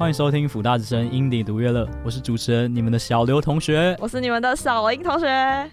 [0.00, 5.70] 欢迎收听辅大之声音迪独乐乐，我是主持人你们的小刘同学，我是你们的小林同学。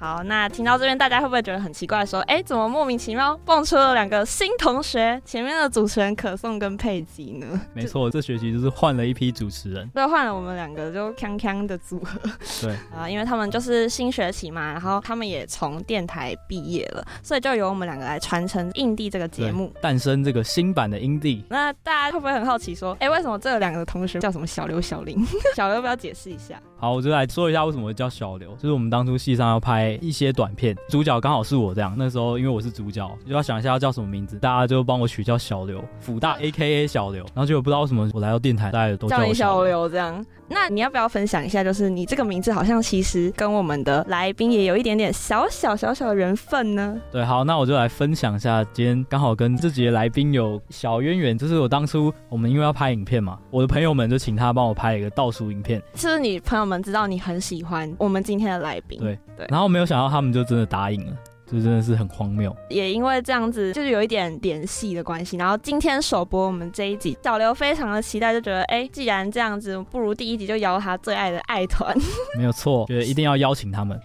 [0.00, 2.06] 好，那听到这边，大家会不会觉得很奇怪？
[2.06, 5.20] 说，哎，怎么莫名其妙蹦出了两个新同学？
[5.26, 7.60] 前面的主持人可颂跟佩吉呢？
[7.74, 12.18] 没错，这学期就是换了一批主持人，对，换了我们两个就锵锵的组合。
[12.62, 21.44] 对啊，因为他们就是新学期嘛，然后他们也从电台毕业了，所以就由我们两个来传承印地这个节目，诞生这个新版的印地。
[21.50, 22.74] 那大家会不会很好奇？
[22.74, 25.22] 说，哎，为什么这两个同学叫什么小刘、小林？
[25.54, 26.58] 小刘要不要解释一下？
[26.78, 30.76] 好，我就来说一下为什么会叫小刘，就是我们当初戏上要拍一些短片。
[30.88, 40.24] 主角刚好是我这样，那时候因为我是主角，就要想一下要叫什么名字，大家就帮我取叫小刘，辅大 AKA 小刘，然后结果不知道为什么我来到电台，大家都叫我小刘这样。
[40.52, 41.62] 那你要不要分享一下？
[41.62, 47.00] 就是你这个名字好像其实跟我们的来宾也有一点点小小小小的缘分呢。
[47.12, 55.80] 对，好，那我就来分享一下，今天刚好跟自己的来宾有小渊源，就是我当初我们因为要拍影片嘛，我的朋友们就请他帮我拍一个倒数影片。
[55.94, 58.98] 是不是你朋友们知道你很喜欢我们今天的来宾？
[58.98, 61.12] 对对，然后没有想到他们就真的答应了。
[61.50, 65.36] 这真的是很荒谬，也因为这样子，就是有一点点戏的关系。
[65.36, 71.96] 然后今天首播我们这一集，小刘非常的期待，就觉得，哎，既然这样子，不如第一集就邀他最爱的爱团。
[72.38, 74.00] 没有错，觉得一定要邀请他们。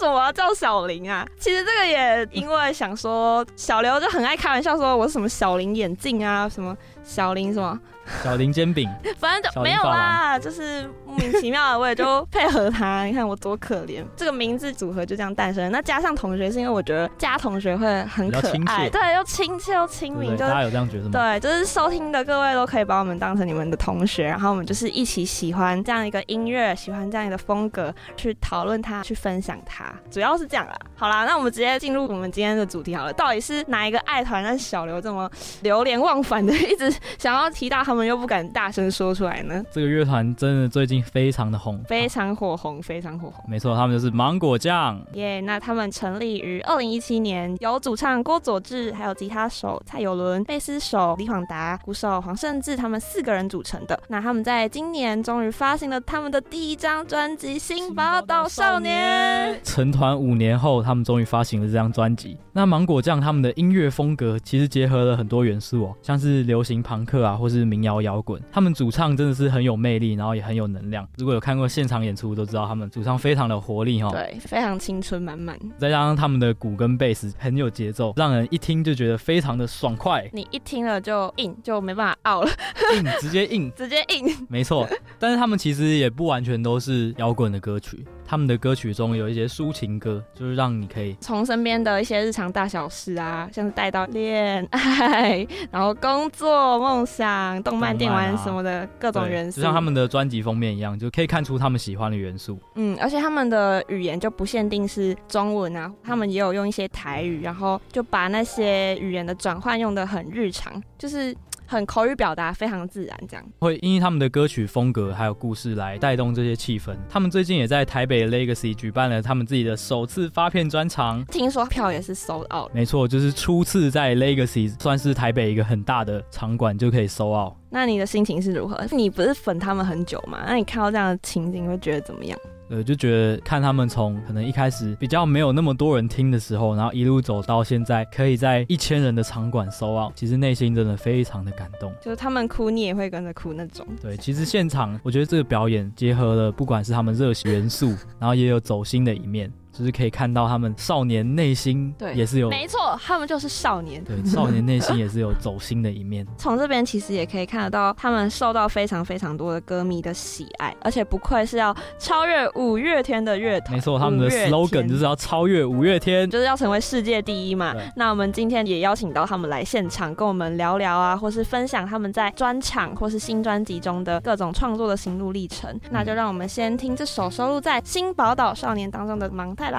[0.00, 1.26] 什么我要叫小林啊？
[1.38, 7.78] 其实这个也因为想说，小刘就很爱开玩笑说，我是什么小林眼镜啊，什么小林什么。
[8.24, 13.04] 小林煎饼， 反正就没有啦，就是莫名其妙的，我也就配合他。
[13.04, 15.70] 你看我多可怜，这个名字组合就这样诞生。
[15.70, 20.32] 那加上同学，是因为我觉得加同学会很可爱，对，又亲切又亲民。
[20.32, 21.10] 就大家有这样觉得吗？
[21.12, 30.74] 对，就是收听的各位都可以把我们当成你们的同学，然后我们就是一起喜欢这样一个音乐，喜欢这样一个风格，去讨论它，去分享它，主要是这样啦。
[30.96, 33.12] 好啦，那我们直接进入我们今天的主题好了。
[33.12, 35.30] 到底是哪一个爱团让小刘这么
[35.62, 38.00] 流连忘返的，一直想要提到他们？
[38.10, 39.62] 又不敢大声说出来呢。
[39.70, 43.44] 这个乐团真的最近非常的红，非常火红，非常火红。
[43.48, 45.00] 没错，他们就是芒果酱。
[45.12, 54.00] 耶，yeah, 那他们成立于二零一七年，由主唱郭佐志，还有吉他手蔡友伦、贝斯手李广达、鼓手黄胜志，他们四个人组成的。
[54.08, 59.54] 那他们在今年终于发行了他们的第一张专辑《新宝岛少年》。
[59.80, 62.38] 成团五年后，他们终于发行了这张专辑。
[62.54, 67.90] 那芒果酱他们的音乐风格其实结合了很多元素哦，像是流行朋克啊，或是民谣。
[67.90, 71.04] 摇摇滚，他们主唱真的是很有魅力，然后也很有能量。
[71.18, 75.58] 如果有看过现场演出，都知道他们主唱非常的活力哈，对，非常青春满满。
[75.76, 80.24] 再加上他们的鼓跟贝斯很有节奏，让人一听就觉得非常的爽快。
[80.32, 82.50] 你一听了就硬，就没办法 out 了，
[82.94, 84.88] 硬直接硬， 直接硬，没错。
[85.18, 88.06] 但是他们其实也不完全都是摇滚的歌曲。
[88.30, 102.56] 他们的歌曲中有一些抒情歌，就是让你可以从身边的一些日常大小事啊，像是带到恋爱， 然后工作、梦想、动漫、电玩什么的各种元素，就像他们的专辑封面一样，就可以看出他们喜欢的元素。
[102.76, 111.36] 嗯，而且他们的语言就不限定是中文啊，他们也有用一些台语，然后就把那些语言的转换用的很日常，就是。
[111.70, 116.96] 很口语表达非常自然，这样会因为他们的歌曲风格还有故事来带动这些气氛。
[117.08, 122.68] 他们最近也在台北 Legacy 举办了他们自己的首次发片专场，听说票也是 sold out。
[122.74, 127.52] 没错，就是初次在 Legacy 算是台北一个很大的场馆就可以 sold out。
[127.70, 128.84] 那你的心情是如何？
[128.90, 130.42] 你不是粉他们很久吗？
[130.48, 132.36] 那你看到这样的情景会觉得怎么样？
[132.70, 141.92] 呃，就觉得看他们从可能一开始比较没有那么多人听的时候，然后一路走到现在，可以在一千人的场馆 sold out，其实内心真的非常的感动。
[142.00, 143.84] 就是他们哭，你也会跟着哭那种。
[144.00, 147.88] 对，其实现场我觉得这个表演结合了不管是他们热血元素，
[148.20, 149.52] 然后也有走心的一面。
[149.80, 156.26] 就是可以看到他们少年内心，对，也是有，没错，他们就是少年，对，少年内心也是有走心的一面。
[156.36, 163.72] 从这边其实也可以看得到，他们受到非常非常多的歌迷的喜爱，而且不愧是要超越五月天的乐团。
[163.72, 167.74] 没错，他们的 slogan 就是要超越五月天，就是要成为世界第一嘛。
[167.96, 175.70] 那我们今天也邀请到他们来现场，跟我们聊聊啊，或是分享他们在专场或是新专辑中的各种创作的心路历程。
[175.70, 179.76] 嗯、那就让我们先听这首收录在《新宝岛少年》当中的《盲太我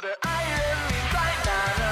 [0.00, 0.56] 的爱人，
[0.88, 1.84] 你在哪呢？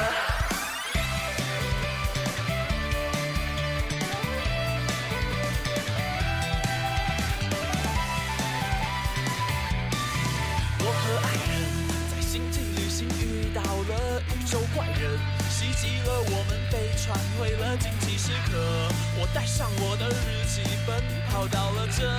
[10.81, 11.53] 我和爱人
[12.11, 15.21] 在星际旅行遇到了宇宙怪人，
[15.51, 17.05] 袭击了我们飞船。
[17.39, 18.57] 为了惊奇时刻，
[19.21, 22.11] 我带上我的日记，奔跑到了这。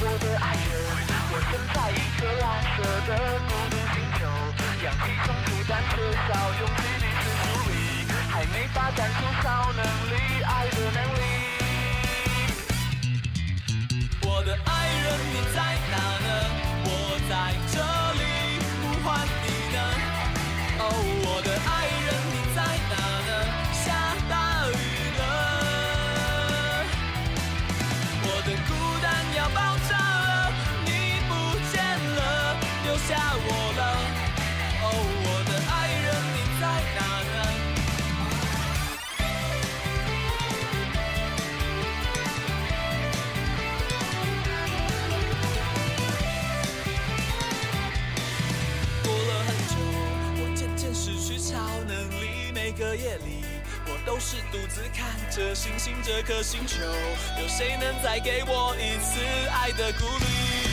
[0.00, 0.70] 我的爱人，
[1.30, 2.44] 我正在一颗蓝
[2.76, 3.10] 色的
[3.48, 4.20] 孤独星球，
[4.84, 5.92] 氧气充足但缺
[6.28, 6.30] 少
[6.60, 7.72] 勇气的是疏离，
[8.30, 9.80] 还没发展出超能
[10.10, 11.22] 力，爱的能力。
[14.22, 15.56] 我的爱人，你在
[15.90, 15.94] 哪
[16.26, 16.28] 呢？
[16.84, 16.88] 我
[17.28, 17.32] 在
[17.72, 17.80] 这。
[20.82, 21.21] 夜
[54.94, 56.76] 看着星星这颗星球，
[57.40, 59.20] 有谁能再给我一次
[59.50, 60.71] 爱的鼓励？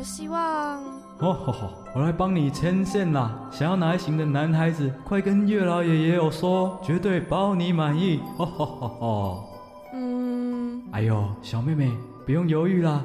[0.00, 0.82] 我希望。
[1.18, 3.38] 哦吼吼，我来帮你牵线啦！
[3.50, 8.18] 想要哪一型的男孩子，快跟月老爷爷有说，绝对包你满意！
[8.38, 9.44] 吼吼吼吼。
[9.92, 10.82] 嗯。
[10.90, 11.92] 哎呦，小妹妹，
[12.24, 13.04] 不用犹豫啦，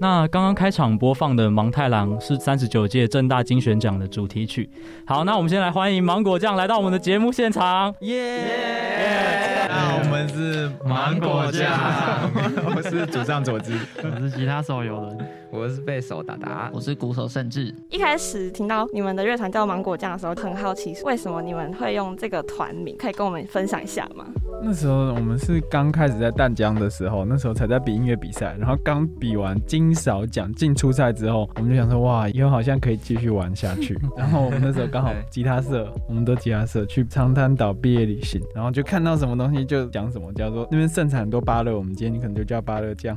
[0.00, 4.68] 那刚刚开场播放的《芒太郎》是三十九届正大金选奖的主题曲。
[5.06, 7.94] 好，那我们先来欢迎芒果酱来到我们的节目现场。
[8.00, 9.33] 耶！
[9.74, 11.72] 那我们是芒果酱，
[12.76, 15.18] 我是主唱佐治，我是吉他手游人，
[15.50, 17.74] 我是贝手达达，我是鼓手盛智。
[17.90, 24.24] 一开始听到你们的乐团叫芒果酱的时候，很好奇为什么你们会用这个团名，可以跟我们分享一下吗？
[24.62, 29.84] 那时候我们是刚开始在淡江的时候，那时候才在比音乐比赛，然后刚比完金。
[29.84, 33.94] 金勺奖进初赛之后，我们就想说哇，以后好像可以继续玩下去。
[34.16, 43.16] 然后我们那时候刚好吉他社，我们都吉他社去长滩岛毕业旅行，然后就看到什么东西就讲什么，叫做那边盛产很多芭乐，我们今天你可能就叫芭乐酱，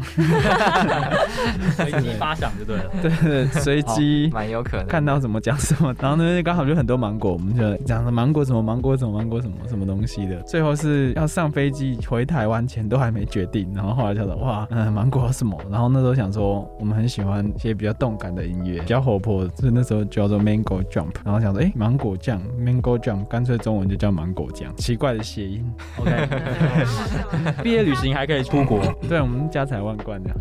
[1.76, 2.92] 随机发想就对了。
[3.02, 5.94] 对 对，随机蛮有可能看到什么讲什么。
[6.00, 10.42] 然后那边刚好就很多芒果，我们就讲的芒果什么芒果什么芒果什么什么东西的。
[10.44, 15.58] 最后是要上飞机回台湾前都还没决定，然后后来叫做哇，嗯，芒果什么？
[15.70, 16.68] 然后那时候想说。
[16.80, 25.66] 我们很喜欢一些比较动感的音乐，比较活泼，所以那时候叫做 Mango Jump，然后想说，哎、欸，芒果酱 Mango Jump，干脆中文就叫芒果酱，奇怪的谐音。
[25.98, 26.12] OK，
[27.64, 30.30] 毕业旅行还可以出国，对，我们家财万贯的，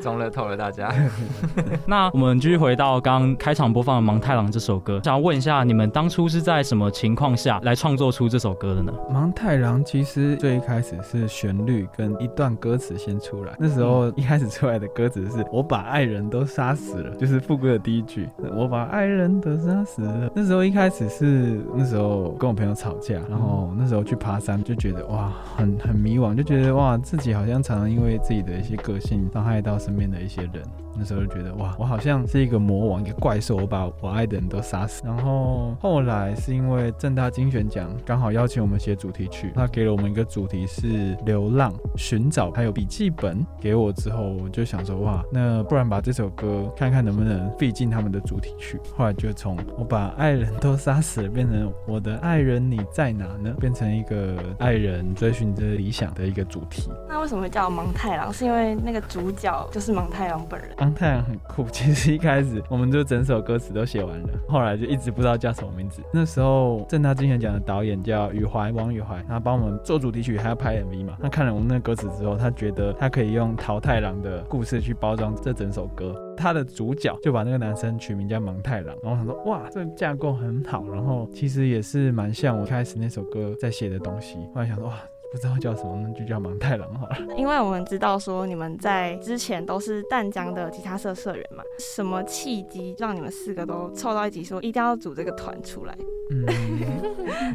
[0.00, 0.92] 中了透了大家。
[1.86, 8.92] 那我们继续回到刚刚开场播放的《芒太郎》这首歌，想要问一下，你们当初是在什么情况下来创作出这首歌的呢？
[9.12, 13.54] 《芒太郎》其实最一开始是旋律跟一段歌词先出来。
[13.58, 20.30] 那时候一开始出来的歌词是“我把爱人都杀死了”，就是副歌的第一句“我把爱人都杀死了”。
[20.34, 30.62] 那时候一开始是那时候跟我朋友吵架，然后那时候去爬山，就觉得哇，很很迷惘，就觉得哇，自己好像常常因为自己的一些个性伤害到身边的一些人。
[30.98, 35.02] 那时候就觉得哇，我好像是一个魔王，一个怪兽，我把我爱的人都杀死。
[35.04, 48.80] 然后后来是因为正大金选奖刚好邀请我们写主题曲，他给了我们一个主题是流浪、寻找，还有笔记本给我之后，我就想说哇，那不然把这首歌看看能不能费进他们的主题曲。
[48.96, 53.54] 后来就从我把爱人都杀死了，变成我的爱人你在哪呢？
[53.58, 56.90] 变成一个爱人追寻着理想的一个主题。
[57.08, 58.32] 那为什么会叫芒太郎？
[58.32, 60.70] 是因为那个主角就是芒太郎本人。
[60.86, 66.00] 芒太郎很酷， 其实一开始我们就整首歌词都写完了，后来就一直不知道叫什么名字。
[66.12, 71.18] 那时候正大金旋奖的导演叫宇怀王宇怀，他帮我们做主题曲，还要拍 MV 嘛。
[71.20, 76.14] 他看了我们那个歌词之后，他觉得他可以用桃太郎的故事去包装这整首歌。
[76.36, 84.36] 他的主角就把那个男生取名叫芒太郎，然后想说哇，这个架构很好，然后其实也是蛮像我开始那首歌在写的东西。
[84.54, 84.94] 后来想说哇。
[85.30, 87.16] 不知道叫什么，那就叫芒太郎好了。
[87.36, 95.96] 因为我们知道说你们在之前都是淡江的吉他社社员嘛，什么契机让你们四个都凑到一起，说一定要组这个团出来？
[96.30, 96.46] 嗯，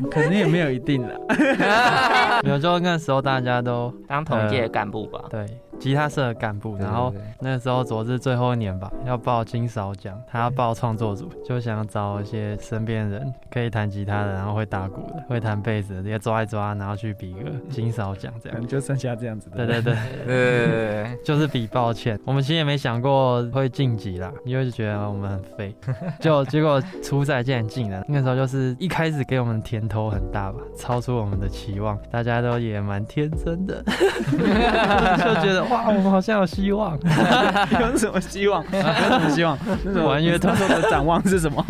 [0.09, 1.15] 可能也没有一定啦。
[2.47, 5.25] 有时候那时候大家都当同届干部吧。
[5.29, 5.45] 对。
[5.81, 19.57] 吉他社的干部，然后那时候昨日最后一年吧，要报金勺奖，他要报创作组，就想找一些身边人可以弹吉他的，然后会打鼓的，会弹贝斯的，直接抓一抓，然后去比个金勺奖这样，就剩下这样子的。
[19.57, 19.95] 对对对
[20.27, 25.75] 对，就是比抱歉，我们其实也没想过会晋级啦，因为就觉得我们很废，
[26.21, 28.05] 就结果初赛竟然进了。
[28.07, 33.83] 那个时候就是一开始给我们甜头很大吧，超出我们的期望，大家都也蛮天真的，
[35.17, 35.70] 就觉得。
[35.71, 36.97] 哇，我们好像有希望，
[37.79, 38.63] 有什么希望？
[38.71, 39.57] 有什么希望？
[39.85, 41.65] 那种玩乐团的展望是什么？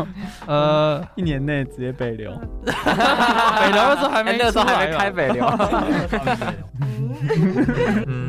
[0.47, 2.31] 呃， 一年内直接北流。
[2.65, 5.45] 北流那时候还没，那时候还没开北流。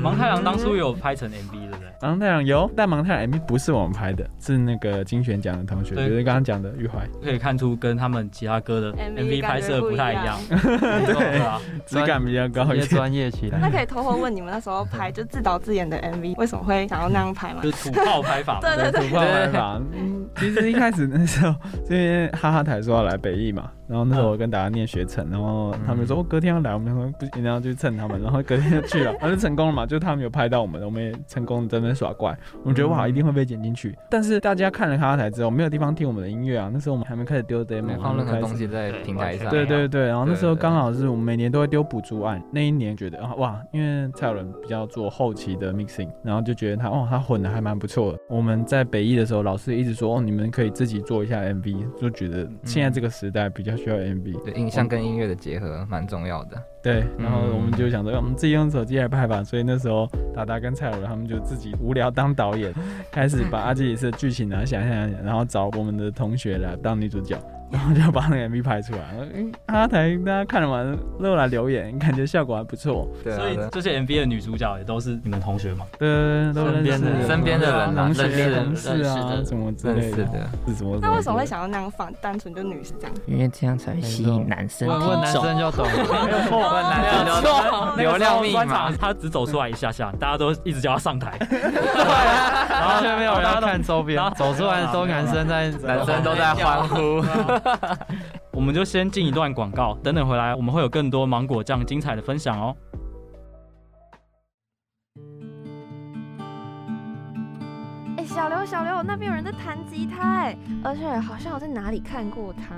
[0.03, 1.72] 芒太郎当初有拍成 MV 的。
[2.03, 13.59] 芒太郎有，但芒太郎 MV 不是我们拍的，是那个金旋奖的同学，就是刚刚讲的玉怀，可以看出跟他们其他歌的 MV 拍摄不太一样， 对啊，质感比较高一些，专业起来。
[13.61, 17.61] 那可以偷偷问你们那时候拍就自导自演的 MV，为什么会想要那样拍吗？
[17.63, 19.81] 就是土炮拍法， 对对对，土炮拍法。
[19.93, 21.55] 嗯，其实一开始那时候，
[21.85, 23.71] 这边哈哈台说要来北艺嘛。
[23.89, 54.55] 然后那时候我跟大家念学程，然后他们说我隔天要来，我们说不行，然后就蹭他们，然后隔天就去了，然后就成功了嘛，就他们有拍到我们，我们也成功在那边耍怪，我们觉得哇一定会被剪进去，但是大家看了哈哈台之后，没有地方听我们的音乐啊，那时候我们还没开始丢 demo，放任何东西在平台上，对对对，然后那时候刚好是我们每年都会丢补助案，那一年觉得啊哇，因为蔡有伦比较做后期的 mixing，然后就觉得他哦他混的还蛮不错的，我们在北艺的时候，老师一直说哦你们可以自己做一下 MV，就觉得现在这个时代比较需要 MV。
[54.55, 56.63] 影像跟音乐的结合蛮重要的。
[56.83, 59.43] 对，然后我们就想说，我们自己用手机来拍吧。
[59.45, 62.73] 所以那时候达达跟蔡友伦他们就自己无聊当导演，
[63.11, 67.39] 开始把阿基里斯的剧情啊想想想，然后找我们的同学来当女主角。
[67.73, 69.01] 然后就把那个 MV 拍出来，
[69.35, 73.09] 嗯，阿台大家看了完都来留言，感觉效果还不错。
[73.25, 75.87] 对，所以这些 MV 的女主角也都是你们同学嘛？
[75.99, 80.27] 对，都认识，身边的人，同学、同事啊，什么之类的，
[80.69, 80.99] 是什么？
[81.01, 82.13] 那为什么会想要那样放？
[82.21, 83.17] 单纯就女是这样？
[83.27, 84.87] 因为这样才吸引男生。
[84.93, 85.93] 问男生就懂了。
[85.95, 87.97] 问男生就懂。
[87.97, 91.39] 流量密码，他只走出来一下下，大家都一直叫他上台。
[92.69, 97.23] 然后却没有人看周边，走出来都男生在，男生都在欢呼。
[98.53, 102.77] 我们就先进一段广告，等等回来，我们会有更多芒果酱精彩的分享哦。
[108.43, 112.75] 小刘，小刘，那边有人在弹吉他，哎，而且好像我在哪里看过他。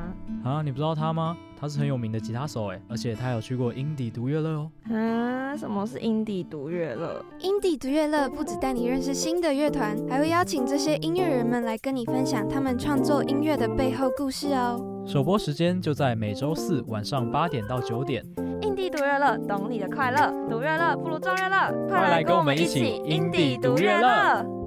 [0.47, 1.35] 啊，你不知道他吗？
[1.59, 4.71] 他是很有名的吉他手哎，而且他有去过英迪独乐乐哦。
[4.95, 7.25] 啊，什么是英迪独乐乐？
[7.39, 14.79] 英迪独乐乐不只带你认识新的乐团，还会邀请这些音乐人们来跟你分享他们创作音乐的背后故事哦。
[15.07, 18.23] 首播时间就在每周四晚上八点到九点。
[18.61, 24.64] 英迪独乐乐，懂你的快乐，独乐乐不如众乐乐，快来跟我们一起英迪独乐乐。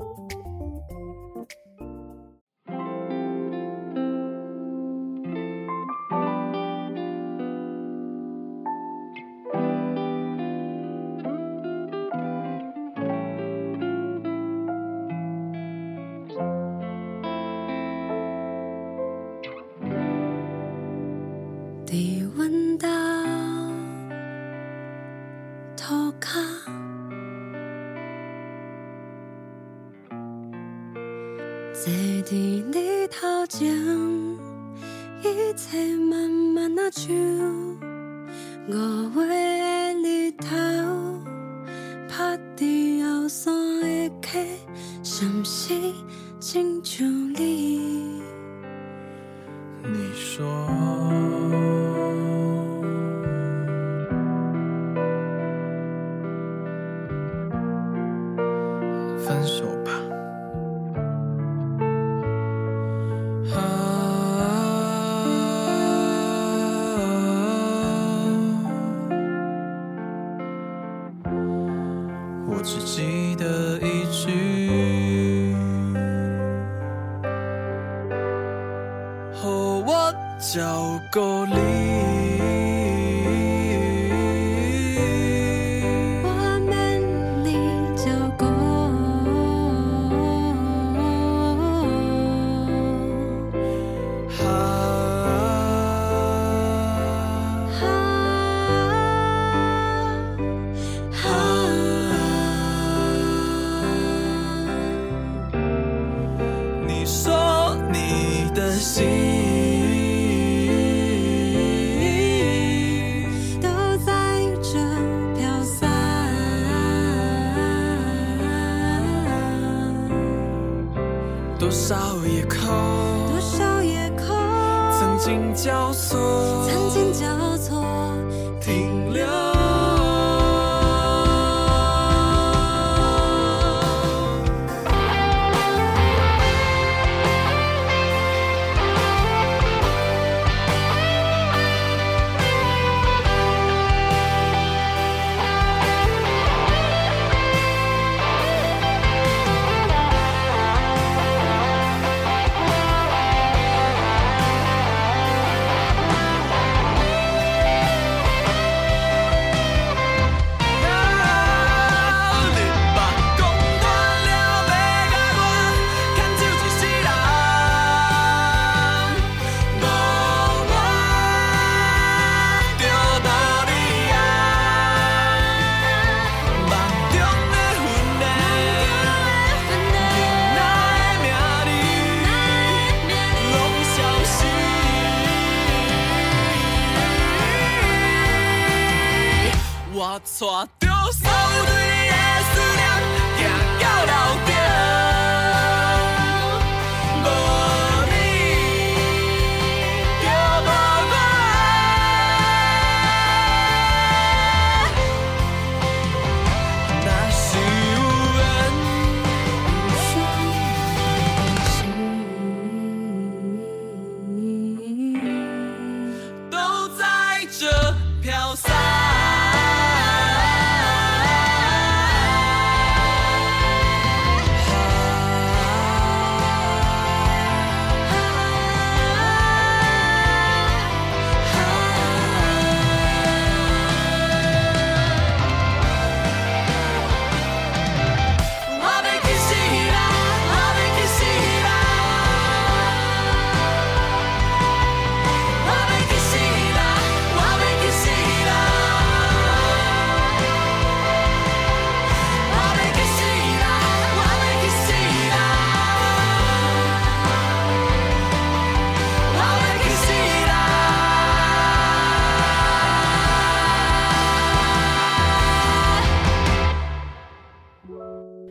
[80.07, 81.45] 和我照顾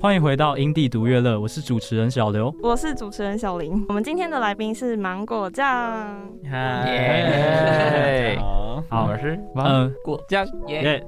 [0.07, 2.55] 欢迎回到因地独乐乐，我是主持人小刘。
[2.63, 6.17] 我是主持人小林，我们今天的来宾是芒果酱。
[6.45, 8.39] 耶！
[8.89, 11.05] 好，我是嗯，果酱耶！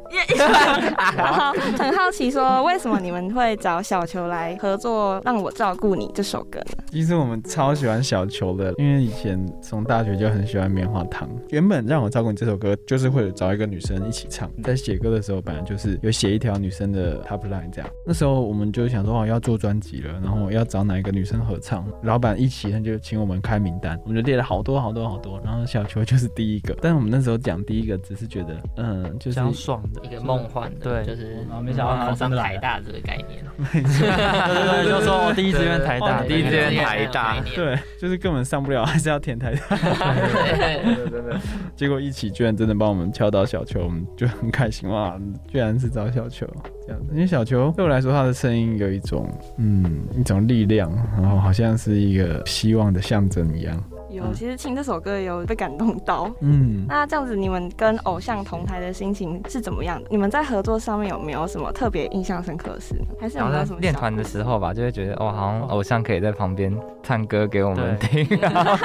[1.16, 6.84] 好， 很好奇说，为什么你们会找小球来合作《让我照顾你》这首歌呢？
[6.90, 11.28] 其实我们超喜欢小球的，因为以前从大学就很喜欢棉花糖。
[11.50, 14.50] 原本让我照顾你这首歌，就是会找一个女生一起唱。
[14.64, 17.88] 在写歌的时候，本来就是有写一条女生的 top line 这样。
[18.04, 21.86] 那时候我们就想说，哦，要做专辑了，然后要找哪一个女生合唱。
[22.02, 26.76] 老板一起他就请我们开名单，我们就列了好多好多好多，然后小球就是第一个。
[26.82, 33.44] 但是我们那时候讲第一个，只是觉得，嗯，就是想爽的一个梦幻的，对就是啊没想到考 上台大这个概念。
[33.58, 39.76] 对对对，就说我第一志愿台大，第一志愿台大，对，就是根本上不了，还是要填台大。
[39.76, 41.38] 对对对对。
[41.76, 45.20] 结果一起居然真的帮我们敲到小球，我们就很开心哇！
[45.46, 46.46] 居然是找小球
[46.86, 53.84] 这样子，因为小球对我来说，他的声音有一种嗯一种力量，然后好像是一个希望的象征一样。
[54.10, 56.30] 有，其实听这首歌有被感动到。
[56.40, 60.08] 嗯，那这样子，你们跟偶像同台的心情是怎么样的？
[60.10, 62.94] 你们在合作上面有没有什么特别印象深刻的事？
[63.20, 63.78] 还是有没有什么？
[63.80, 68.76] 练团的时候吧，就会觉得哦，好像偶像可以在旁边唱歌给我们听，然 后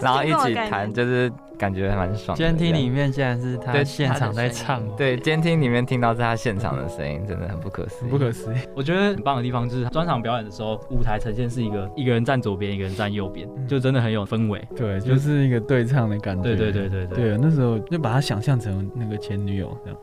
[0.00, 2.36] 然后一起弹，就是感觉蛮爽。
[2.36, 8.08] 监听里面竟然是他现场在唱，对，监听里面听到是他现场的声音，真的很不可思议。
[8.08, 8.56] 不可思议。
[8.74, 14.66] 我觉得很棒的地方就是专场表演的时候，舞台呈现是一个一个人站左边，一个人站右边，就真的很有氛围。
[14.76, 16.42] 对，就是一个对唱的感觉。
[16.42, 17.16] 对对对对对。
[17.30, 19.98] 对，那时候就把他想象成那个前女友这样。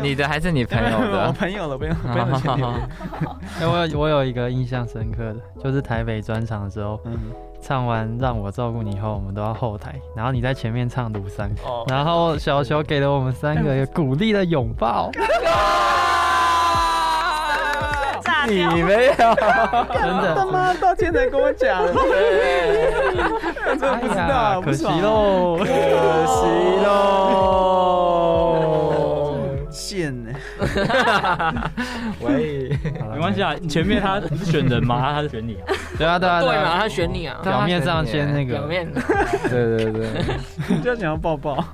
[0.00, 1.26] 你的还是你朋友的？
[1.28, 2.68] 我朋友的，不用不用前女友。
[3.60, 7.18] 哎，我有我有一个印象深刻的，就是台北专场的时候，嗯，
[7.60, 11.50] 唱完《让我照顾你以》后，我们都要后台，然后你在前面唱《庐山》，
[11.90, 15.10] 然后小球给了我们三个一个鼓励的拥抱。
[18.46, 19.26] 你没有，真
[20.22, 20.34] 的？
[20.36, 21.94] 他妈到现在跟我讲，真
[23.78, 26.46] 的不知道，可惜喽，可惜
[26.84, 27.76] 喽，
[29.70, 30.27] 贱呢？
[32.20, 32.68] 喂，
[33.12, 35.00] 没关系啊，前面他不是选人吗？
[35.14, 35.64] 他是选你啊？
[35.96, 37.38] 对啊，对啊，对嘛，他选你啊？
[37.42, 38.90] 表面上先那个，表面，
[39.48, 40.08] 对对对，
[40.82, 41.64] 就想要抱抱。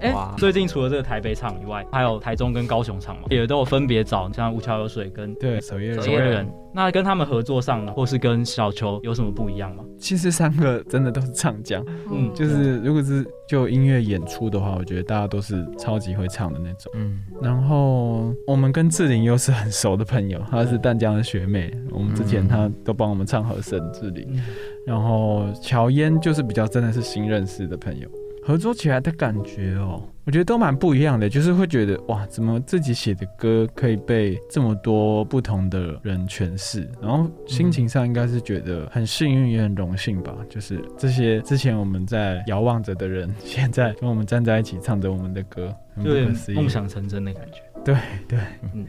[0.00, 6.02] 哎，最近除了这个台北场以外，还有台中跟高雄场嘛，也都有分别找像吴桥有水跟对守夜人。
[6.02, 9.84] 守夜人，那跟他们合作上呢，或是跟小球有什么不一样吗？
[9.98, 17.20] 其实三个真的都是唱将，嗯，就是如果是就音乐演出的话，我觉得大家都是超级会唱的那种，嗯。
[17.42, 24.40] 然后我们跟志玲又是很熟的朋友，她是淡江的学妹，我们之前她都帮我们唱和声，志玲。
[24.86, 28.08] 然后乔嫣就是比较真的是新认识的朋友。
[28.50, 47.60] 合作起来的感觉哦，我觉得都蛮不一样的，就是会觉得哇，怎么自己写的歌可以被这么多不同的人诠释，然后心情上应该是觉得很幸运也很荣幸吧，就是这些之前我们在遥望着的人，现在跟我们站在一起唱着我们的歌，很不可思议，梦想成真的感觉。
[47.84, 48.38] 对对，
[48.74, 48.84] 嗯，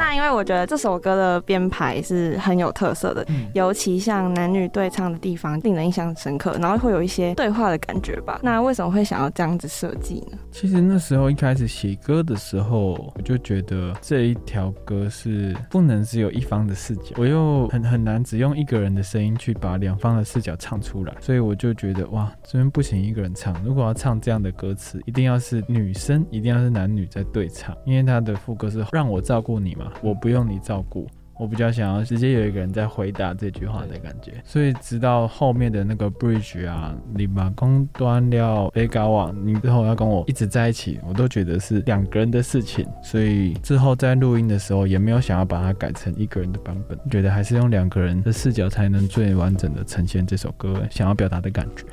[0.00, 8.40] 那因为我觉得这首歌的编排是很有特色的，嗯、尤其像男女对唱的地方令人印象深刻，然后会有一些对话的感觉吧。
[8.42, 10.38] 那为什么会想要这样子设计呢？
[10.50, 28.34] 其实那时候一开始写歌的时候，我就觉得这一条歌是不能只有一方的视角，我又很很难只用一个人的声音去把两方的视角唱出来，所以我就觉得哇，这边不行一个人唱，如果要唱这样的歌词，一定要是女生，一定要是男女在对唱，因为他的。
[28.40, 31.06] 副歌是让我照顾你嘛，我不用你照顾，
[31.38, 34.32] 我比较想要直接有一个人在回答这句话的感觉。
[34.44, 42.86] 所以直到后面的那个 bridge 啊，你把弓断了，别搞我，你之后要跟我一直在一起，我都觉得是两个人的事情。
[43.02, 51.84] 所以之后在录音的时候，也没有想要把它改成一个人的版本，觉得还是用两个人的视角才能最完整的呈现这首歌想要表达的感觉。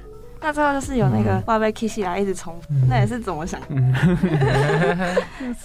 [0.47, 3.59] 那最后就是有那个哇被 kiss 来一直重复，嗯、那也是怎么想？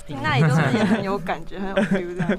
[0.04, 2.30] 听 那里就是也很有感觉，很有 feel 这样。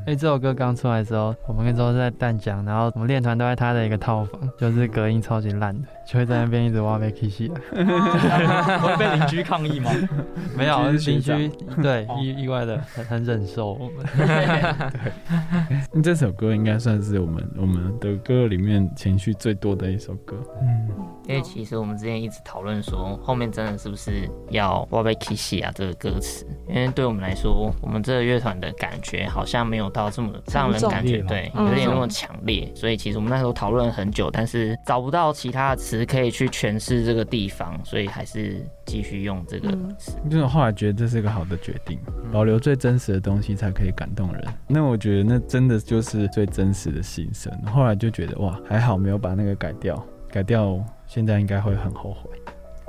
[0.00, 7.60] 哎、欸，这首歌刚出来的时候，我们那时候是在淡江，然后我们练团都在他的一个套房，就是隔音超级烂的，就会在那边一直挖被 kiss 来。
[8.78, 9.90] 会被邻居抗议吗？
[10.56, 11.48] 没有，邻居
[11.82, 14.04] 对意意外的很很忍受我们。
[14.16, 20.36] 对， 这首歌应该算是我们我们的歌里面情绪最多的一首歌。
[20.60, 20.88] 嗯。
[21.28, 26.44] 因为其实我们之前一直讨论说，后面真的是不是要我要 kiss 啊这个歌词？
[26.68, 32.70] 因为对我们来说，我们这个乐团的感觉好像没有到这么让人感觉对，有点那么强烈。
[32.74, 40.16] 所以其实我们那时候讨论了很久，但是找不到其他的词可以去诠释这个地方，所以还是继续用这个词。
[40.30, 41.98] 就是后来觉得这是一个好的决定，
[42.32, 44.44] 保留最真实的东西才可以感动人。
[44.68, 47.52] 那我觉得那真的就是最真实的心声。
[47.66, 50.78] 后来就觉得哇，还好没有把那个改掉，改掉。
[51.06, 52.30] 现在应该会很后悔，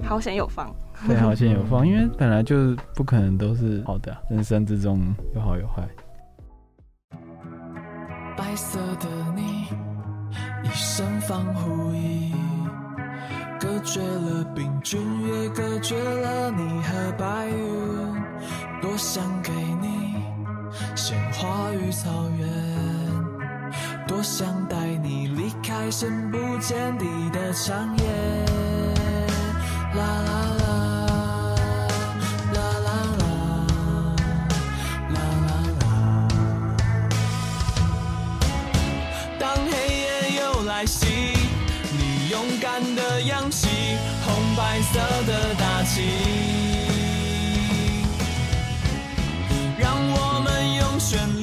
[0.01, 0.73] 好险有放，
[1.07, 5.01] 对，好险有放，因为本来就不可能都是好的，人生之中
[5.35, 5.83] 有好有坏。
[8.37, 9.65] 白色的你，
[10.63, 12.33] 一身防护衣，
[13.59, 18.23] 隔绝了病菌，也隔绝了你和白云。
[18.81, 19.51] 多想给
[19.81, 20.15] 你
[20.95, 22.47] 鲜花与草原，
[24.07, 28.05] 多想带你离开深不见底的长夜，
[29.95, 30.65] 啦啦啦，
[32.53, 33.23] 啦啦啦，
[35.13, 35.85] 啦啦啦。
[39.39, 40.05] 当黑夜
[40.41, 41.37] 又来袭，
[41.91, 43.67] 你勇敢的扬起
[44.25, 46.01] 红白色的大旗，
[49.77, 51.19] 让我们用旋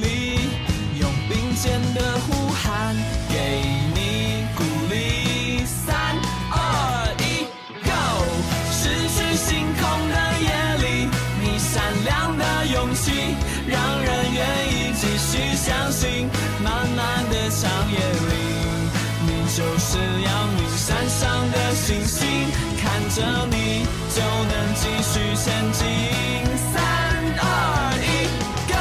[21.91, 22.25] 星星
[22.77, 23.83] 看着你
[24.15, 25.83] 就能继续前进。
[26.71, 26.79] 三
[27.37, 27.43] 二
[27.99, 28.07] 一
[28.71, 28.79] go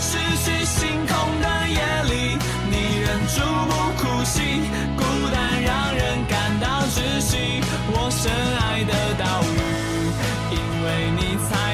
[0.00, 1.76] 失去星空的夜
[2.08, 2.38] 里
[2.70, 3.36] 你忍住
[3.68, 4.64] 不哭泣
[4.96, 7.60] 孤单让人感到窒息。
[7.92, 8.92] 我深爱的
[9.22, 9.60] 岛屿
[10.56, 10.86] 因为
[11.18, 11.71] 你才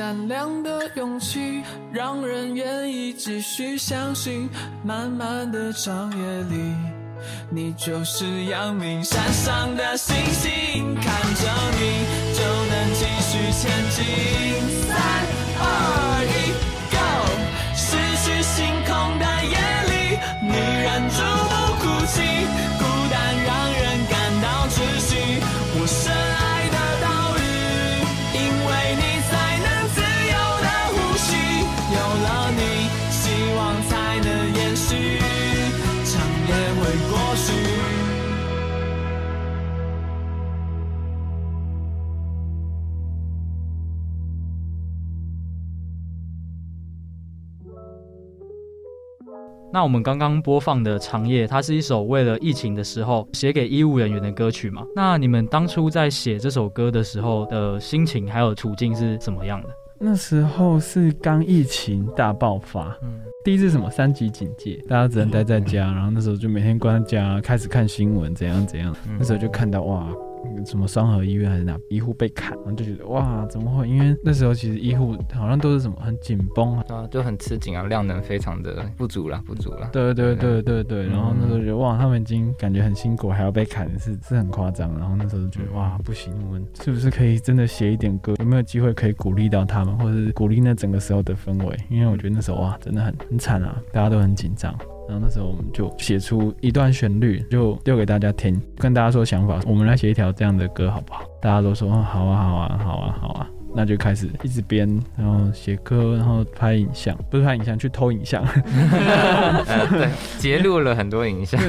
[0.00, 4.48] 善良的勇气，让人愿意继续相信。
[4.82, 6.74] 漫漫的长夜里，
[7.50, 11.46] 你就是阳明山上的星星，看着
[11.78, 14.06] 你就能继续前进。
[14.88, 14.96] 三
[15.58, 16.48] 二一
[16.90, 17.04] ，Go！
[17.76, 19.54] 失去星空的夜
[19.90, 22.79] 里，你忍住不哭泣。
[49.72, 54.82] 那我们刚刚播放的《长夜》，它是一首为了疫情的时候写给医务人员的歌曲嘛？
[54.96, 59.68] 那你们当初在写这首歌的时候的心情还有处境是怎么样的？
[60.00, 63.88] 那时候是刚疫情大爆发，嗯，第一次什么？
[63.90, 70.08] 三级警戒，大家只能待在家，然后那时候就每天关在家，开始看新闻怎样怎样，那时候就看到哇，
[70.66, 73.88] 什么双河医院还是哪医护被砍，然后就觉得哇，怎么会？
[73.88, 79.88] 因为那时候其实医护好像都是什么很紧绷啊，就很吃紧啊，量能非常的不足了，不足了。
[79.92, 84.90] 对对对对对，然后那时候觉得哇，他们已经感觉很辛苦，还要被砍，是是很夸张。
[84.98, 88.34] 然后那时候就觉得哇，不行，我们是不是可以真的写一点歌？
[88.38, 91.76] 有没有机会可以鼓励到他们，或者是鼓励那整个时候的氛围？
[91.88, 94.74] 因为我觉得那时候哇，真的很很惨啊，大家都很紧张。
[95.10, 101.24] 然后那时候我们就写出一段旋律就丢给大家听跟大家说想法我们来写一条这样的歌好不好？
[101.42, 103.50] 大家都说好啊好啊好啊好啊。
[103.74, 108.44] 那就开始一直编然后写歌然后拍影像不是拍影像去偷影像。
[109.90, 111.60] 对截录了很多影像。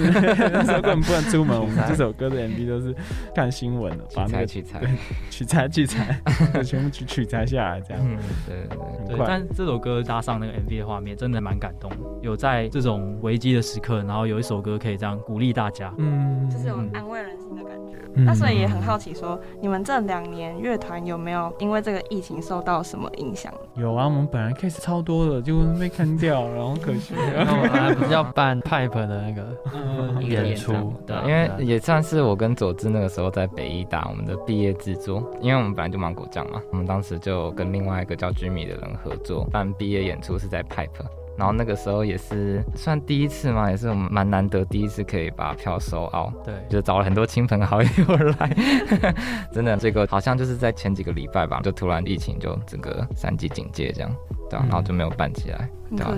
[0.51, 2.95] 那时候根本不能出门我们这首歌的 mv 都是
[3.35, 4.81] 看新闻的把它取材
[5.29, 5.67] 取材。
[5.67, 6.21] 取材
[6.63, 8.03] 全部取取材下来这样。
[8.03, 11.91] 嗯对对但这首歌搭上那个 mv 的画面真的蛮感动。
[12.21, 15.93] 有在这种危机的时刻然后有一首歌可以这样鼓励大家。
[15.97, 16.49] 嗯。
[16.49, 17.97] 就是有安慰人心的感觉。
[18.13, 23.53] 那所以也很好奇说你们这两年乐团有没有因为这这个疫情受到什么影响？
[23.75, 27.13] 有啊，我们本来 case 超多的，就被坑掉，然后可惜。
[27.15, 40.87] 然后我还不是要办 pipe 的那个演出，对，因为也算是我跟佐治那个时候在北艺大我们的毕业制作，因为我们本来就芒果酱嘛，我们当时就跟另外一个叫 Jimmy 的人合作办毕业演出是在 pipe，
[41.41, 46.53] 然后那个时候也是算第一次嘛也是我们蛮难得第一次可以把票收好对。
[46.69, 47.89] 就找了很多亲朋好友
[48.37, 48.55] 来。
[49.51, 54.15] 真的这个好像就是在前几个礼拜吧就突然疫情就整个三级警戒这样
[54.51, 56.15] 对啊然后就没有办起来对啊。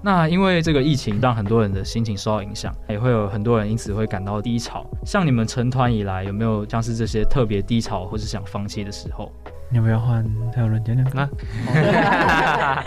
[0.00, 4.86] 那因为这个疫情让很多人的心情受到影响也会有很多人因此会感到低潮。
[5.04, 9.30] 像你们成团以来有没有像是这些特别低潮或是想放弃的时候？
[9.68, 11.06] 你要不要换跳轮点点？
[11.18, 12.84] 啊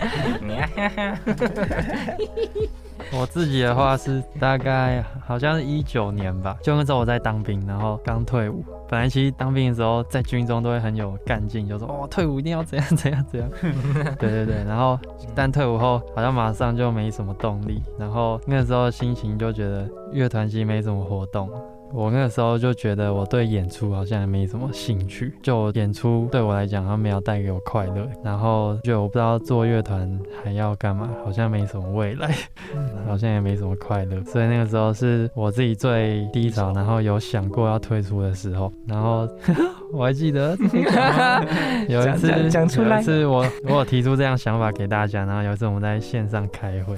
[3.12, 8.64] 我自己的话是大概好像是一九年吧就那时候我在当兵然后刚退伍。
[8.88, 13.48] 本来其实当兵的时候在军中都会很有干劲就说哦退伍一定要怎样怎样怎样。
[14.18, 14.98] 对对对然后
[15.34, 21.50] 但退伍后好像马上就没什么动力然后那时候心情就觉得乐团其实没什么活动。
[21.92, 32.34] 我那个时候就觉得我对演出好像没什么兴趣就演出对我来讲它没有带给我快乐然后就我不知道做乐团还要干嘛好像没什么未来
[33.06, 39.28] 好像也没什么快乐所以那个时候是我自己最低潮然后有想过要退出的时候然后
[39.92, 40.56] 我还记得。
[41.88, 46.96] 有一次有一次我我有提出这样想法给大家然后有一次我们在线上开会。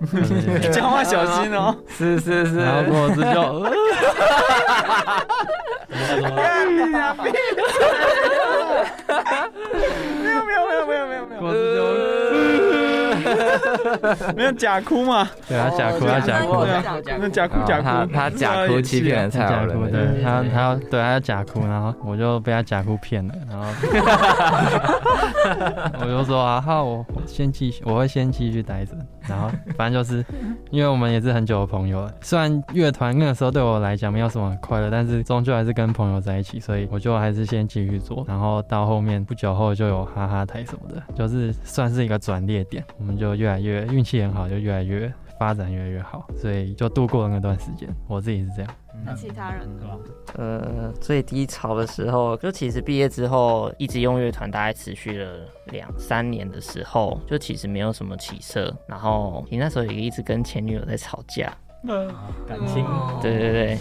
[0.72, 1.76] 讲话小心哦。
[1.88, 2.56] 是是是。
[2.58, 3.30] 然后郭老师就
[10.22, 11.40] 没有没有没有没有没有没有。
[11.40, 11.99] 没有
[14.36, 15.28] 没有假哭嘛？
[15.48, 16.80] 对啊，假哭，他假哭，那
[17.28, 19.30] 假哭假哭，他他假哭欺骗了。
[19.30, 23.64] 蔡友伦，对，他他要对他要假哭，然后我就被他假哭骗了，然后
[26.00, 28.92] 我就说啊，好，我先继续，我会先继续待着，
[29.28, 30.24] 然后反正就是
[30.70, 47.88] 因为我们也是很久的朋友了，虽然乐团那个时候对我来讲没有什么快乐，但是终究还是跟朋友在一起，所以我就还是先继续做，然后到后面不久后就有哈哈台什么的，就是算是一个转捩点，我们就越来越运气很好，就越来越发展越来越好，所以就度过了那段时间。
[48.06, 48.70] 我自己是这样。
[49.06, 49.86] 那其他人呢？
[50.34, 55.38] 呃，最低潮的时候，就其实毕业之后一直用乐团，大概持续了
[55.72, 58.70] 两三年的时候，就其实没有什么起色。
[58.86, 61.56] 然后你那时候也一直跟前女友在吵架，
[62.46, 62.84] 感情，
[63.22, 63.78] 对对对。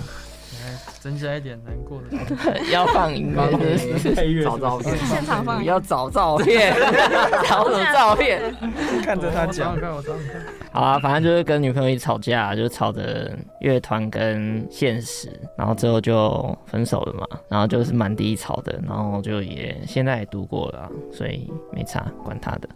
[0.99, 6.73] 增加一点难过的， 要放音乐，找照片，现场放，要找照片，
[7.47, 8.55] 找什么照片？
[9.03, 10.41] 看着他讲，看我照片。
[10.71, 17.25] 好啊，反正就是跟女朋友一起吵架，就吵着乐团跟现实，然后最后就分手了嘛。
[17.47, 22.69] 然后就是蛮低潮的，然后就也现在也度过了，所以没差，管他的。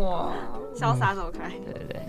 [0.00, 0.32] 哇，
[0.74, 2.00] 潇洒走开，对对对，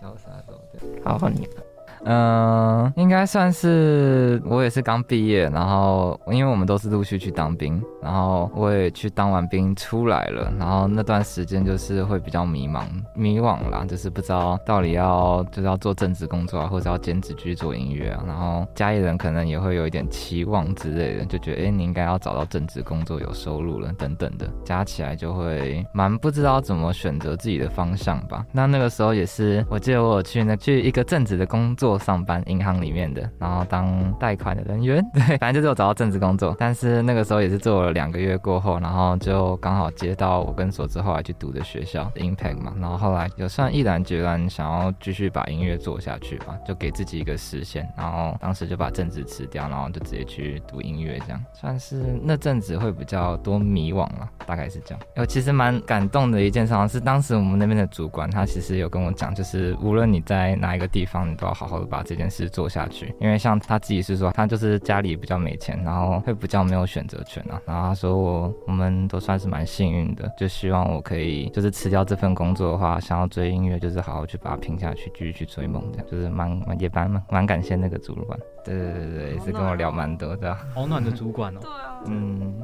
[0.00, 1.10] 潇洒走开。
[1.10, 1.62] 好，换你了。
[2.04, 28.44] 嗯、应该算是我也是刚毕业，然后因为我们都是陆续去当兵，然后我也去当完兵出来了，然后那段时间就是会比较迷茫、迷惘啦，就是不知道到底要就是要做正职工作啊，或者要兼职去做音乐啊，然后家里人可能也会有一点期望之类的，就觉得哎、你应该要找到正职工作有收入了等等的，加起来就会蛮不知道怎么选择自己的方向吧。
[28.50, 31.92] 那那个时候也是，我记得我有去那去一个正职的工作。
[32.02, 36.56] 上班银行里面的，然后当贷款的人员， 对，反正就是有找到正职工作。
[36.58, 47.86] 但是那个时候也是做了两个月过后，然后就刚好接到我跟所之后来去读的学校 Impact 嘛，然后后来有算毅然决然想要继续把音乐做下去吧，就给自己一个实现。
[47.96, 55.00] 然后当时就把正职辞掉，然后就直接去读音乐，这样算是那阵子会比较多迷惘了，大概是这样。
[55.16, 61.92] 我其实蛮感动的一件事情是，当时我们那边的主管他其实有跟我讲，就是无论你在哪一个地方，你都要好好的。
[61.92, 67.60] 把这件事做下去，因为像他自己是说，他就是家里比较没钱，然后会比较没有选择权啊。
[67.66, 81.60] 然后他说我我们都算是蛮幸运的，就希望我可以就是辞掉这份工作的话，想要追音乐，就是好好去把它拼下去，继续去追梦，这样就是蛮蛮也蛮蛮感谢那个主管，对对对对，也是跟我聊蛮多的，好暖的主管哦。
[81.60, 82.54] 对啊，嗯，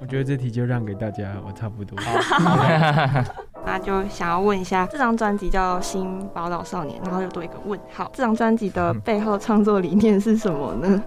[0.00, 1.98] 我觉得这题就让给大家，我差不多。
[3.66, 8.10] 那就想要问一下，这张专辑叫《新宝岛少年》，然后又多一个问号。
[8.12, 11.02] 这张专辑的背后创作理念是什么呢？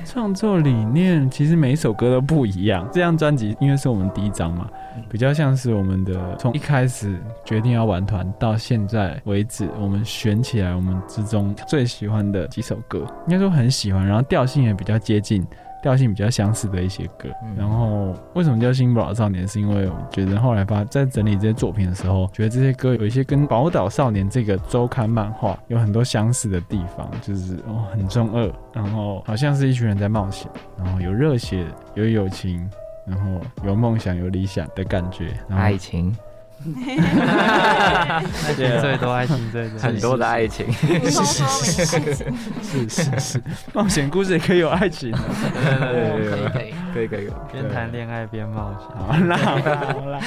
[0.07, 2.89] 创作理念其实每一首歌都不一样。
[2.93, 4.69] 这张专辑因为是我们第一张嘛，
[5.11, 15.45] 比较像是我们的从一开始决定要玩团到现在为止，我们选起来我们之中最喜欢的几首歌，应该说很喜欢，然后调性也比较接近。
[15.83, 19.47] 调性比较相似的一些歌，然后为什么叫《新宝岛少年》？
[19.51, 31.65] 是因为我觉得后来发在整理这些作品的时候，觉得这些歌有一些跟《宝岛少年》这个周刊漫画有很多相似的地方，就是哦很中二，然后好像是一群人在冒险，然后有热血，
[31.95, 32.69] 有友情，
[33.07, 36.15] 然后有梦想，有理想的感觉，爱情。
[38.47, 40.71] 爱情最多，爱情最多，很多的爱情。
[40.73, 43.43] 是是是是，
[43.73, 45.11] 冒险故事也可以有爱情。
[45.13, 48.89] 对对对，可以可以可以可以，边谈恋爱边冒险。
[48.97, 49.37] 好啦
[49.93, 50.21] 好啦，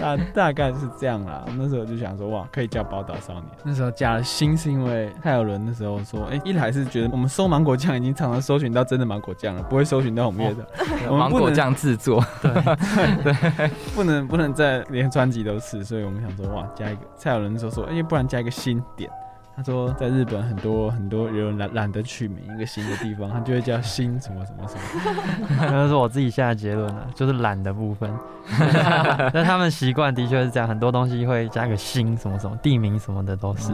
[0.00, 1.44] 大大概是这样啦。
[1.56, 3.44] 那时候就想说，哇，可以叫宝岛少年。
[3.64, 10.66] 那时候加了心，是因为泰有伦那时候说，哎，一来是觉得我们搜芒果酱已经常常搜寻到真的芒果酱了，不会搜寻到我们乐的。
[11.10, 12.52] 芒果酱制作，对
[13.32, 15.16] 对，不能不能再连。
[15.16, 19.10] 专辑都是，所以我们想说，哇，加一个蔡友伦说说，哎，不然加一个新点。
[19.56, 25.56] 他说，在日本很多很多人懒懒得取名一个新的地方，他就会叫 新什么什么什么。
[25.72, 28.12] 那是我自己下的结论了，就是懒的部分。
[29.32, 33.72] 但他们习惯的确是这样，很多东西会加个新什么什么地名什么的都是。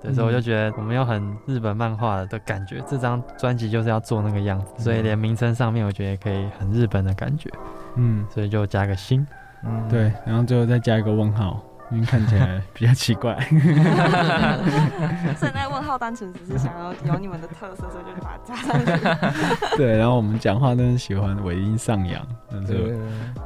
[0.00, 7.50] 对，所以我就觉得我们有很日本漫画的感觉，这张专辑就是要做那个样子，所以连名称上面我觉得也可以很日本的感觉。
[7.96, 9.26] 嗯，所以就加个新。
[9.66, 11.60] 嗯，对，然后最后再加一个问号，
[11.90, 13.34] 因为看起来比较奇怪。
[15.36, 18.92] 所以那问号单纯只是想要有你们的特色，所以就把它加上去。
[19.76, 22.74] 对，然后我们讲话都是喜欢尾音上扬，那就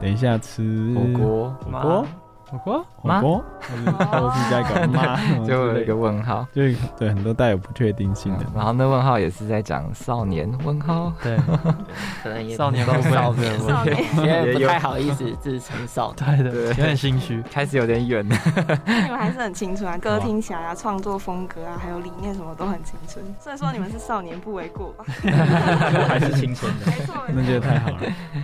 [0.00, 2.06] 等一下吃火锅，火锅，
[2.51, 6.62] 火锅，火锅，或是加一个 妈，就有一个问号，就
[6.99, 8.46] 对很多带有不确定性的。
[8.55, 11.36] 然后那问号也是在讲少年问号，对，
[12.22, 13.99] 可能也少年不少年，少年。
[14.49, 18.24] 也不太好意思自称少年，对对，有点心虚，开始有点远。
[18.24, 18.30] 你
[19.11, 23.22] 们还是很青春啊，歌听起来啊，创作风格啊，还有理念什么都很青春。
[23.38, 24.88] 虽然说你们是少年不为过。
[24.92, 25.05] 吧，
[26.09, 27.99] 还是青春的，没错，那觉得太好了。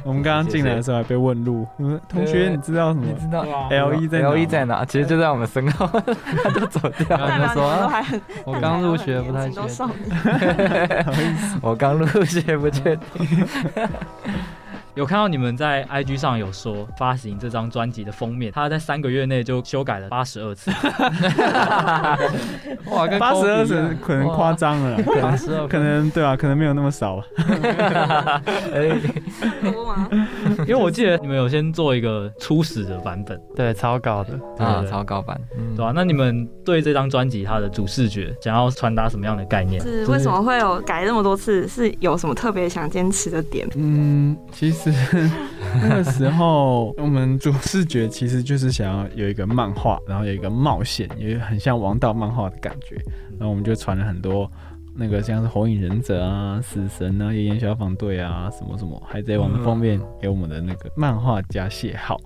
[0.05, 1.67] 我们刚刚进来的时候还被问路，
[2.09, 3.07] 同学你知道什么？
[3.07, 3.45] 你知道。
[3.71, 4.85] L E 在 L E 在哪？
[4.85, 5.87] 其实就在我们身后，
[6.43, 7.49] 他就走掉了。
[7.49, 7.91] 就说
[8.45, 9.77] 我刚入学不太 确定，
[11.63, 13.29] 我刚入学不确定。
[14.95, 20.71] 有看到你们在 IG 上有说发行这张专辑的封面，他在三个月内就修改了八十二次。
[22.87, 27.21] 哇，八十二次可能夸张了，八十二，可能对啊，可能没有那么少。
[29.73, 30.09] 多吗？
[30.67, 35.41] 因为我记得你们有先做一个初始的版本，对，草稿的啊，草稿版，
[35.77, 35.93] 对吧？
[35.95, 39.81] 那你们对这张专辑它的主视觉想要传达什么样的概念？
[39.83, 41.67] 是为什么会有改那么多次？
[41.69, 43.69] 是有什么特别想坚持的点？
[43.75, 44.93] 嗯，其实。
[45.83, 52.95] 那个时候，我们主视觉其实就是想要有一个漫画，然后有一个冒险，也很像王道漫画的感觉。
[53.39, 54.49] 然后我们就传了很多
[54.97, 62.21] 那个像是火影忍者啊、死神啊、炎炎消防队啊什么什么海贼王的封面给我们的那个漫画家写好。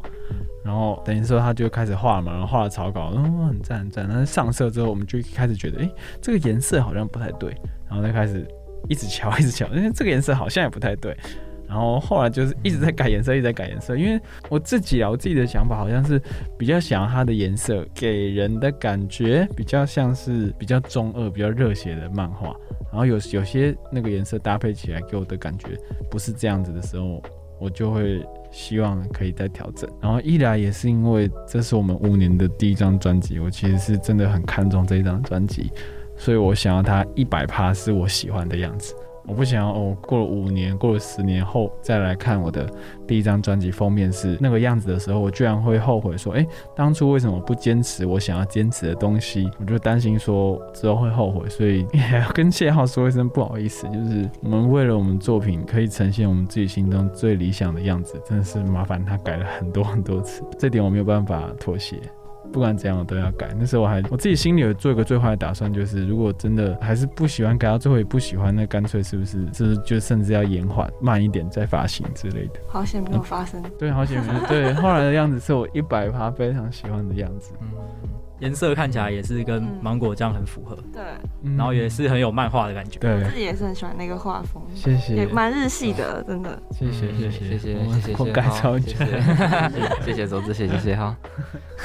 [0.65, 4.07] 然后等于说他就开始画嘛，然后画了草稿，嗯，很赞很赞。
[4.07, 5.91] 但是上色之后，我们就开始觉得，哎，
[6.21, 7.57] 这个颜色好像不太对。
[7.89, 8.47] 然后再开始
[8.87, 11.17] 一直瞧，一直瞧，因为这个颜色好像也不太对。
[11.69, 13.97] 然后后来就是一直在改颜色，一直在改颜色。
[13.97, 16.21] 因为我自己啊，我自己的想法好像是
[16.59, 22.57] 比较想要它的颜色给人的感觉比较像是比较中二、比较热血的漫画。
[22.91, 25.69] 然后有有些那个颜色搭配起来给我的感觉
[26.11, 27.23] 不是这样子的时候，
[27.59, 29.89] 我就会希望可以再调整。
[30.01, 35.71] 然后一来也是因为这是我们五年的第一张专辑，我其实是真的很看重这一张专辑，
[36.17, 38.95] 所以我想要它一百趴是我喜欢的样子。
[39.29, 42.67] 我不想要哦，过了五年，过了十年后再来看我的
[43.07, 49.51] 第一张专辑封面是那个样子的时候，我居然会后悔说，哎，当初为什么不坚持我想要坚持的东西？
[49.61, 61.97] 我就担心说之后会后悔，所以也 要跟谢浩说一声不好意思，就是我们为了我们作品可以呈现我们自己心中最理想的样子，真的是麻烦他改了很多很多次，这点我没有办法妥协。
[62.53, 63.49] 不管怎样，我都要改。
[63.59, 72.61] 那时候我还我自己心里有做一个最坏的打算，就是如果真的还是不喜欢，改到最后也不喜欢，那干脆是不是，就是就甚至要延缓慢一点再发行之类的。
[72.67, 73.61] 好险没有发生。
[73.63, 74.47] 嗯、对，好险没有。
[74.47, 77.53] 对，后来的样子是我一百趴非常喜欢的样子。
[77.61, 77.69] 嗯。
[78.41, 81.03] 颜色看起来也是跟芒果酱很符合，对，
[81.57, 87.31] 然后也是很有漫画的感觉，对，自己也是很喜欢那个画风，谢谢，也蛮日系的，真的，谢谢谢谢。
[87.31, 88.93] 谢谢谢谢，我改超久，
[90.05, 90.27] 谢谢。
[90.29, 91.17] 周志，谢谢谢哈。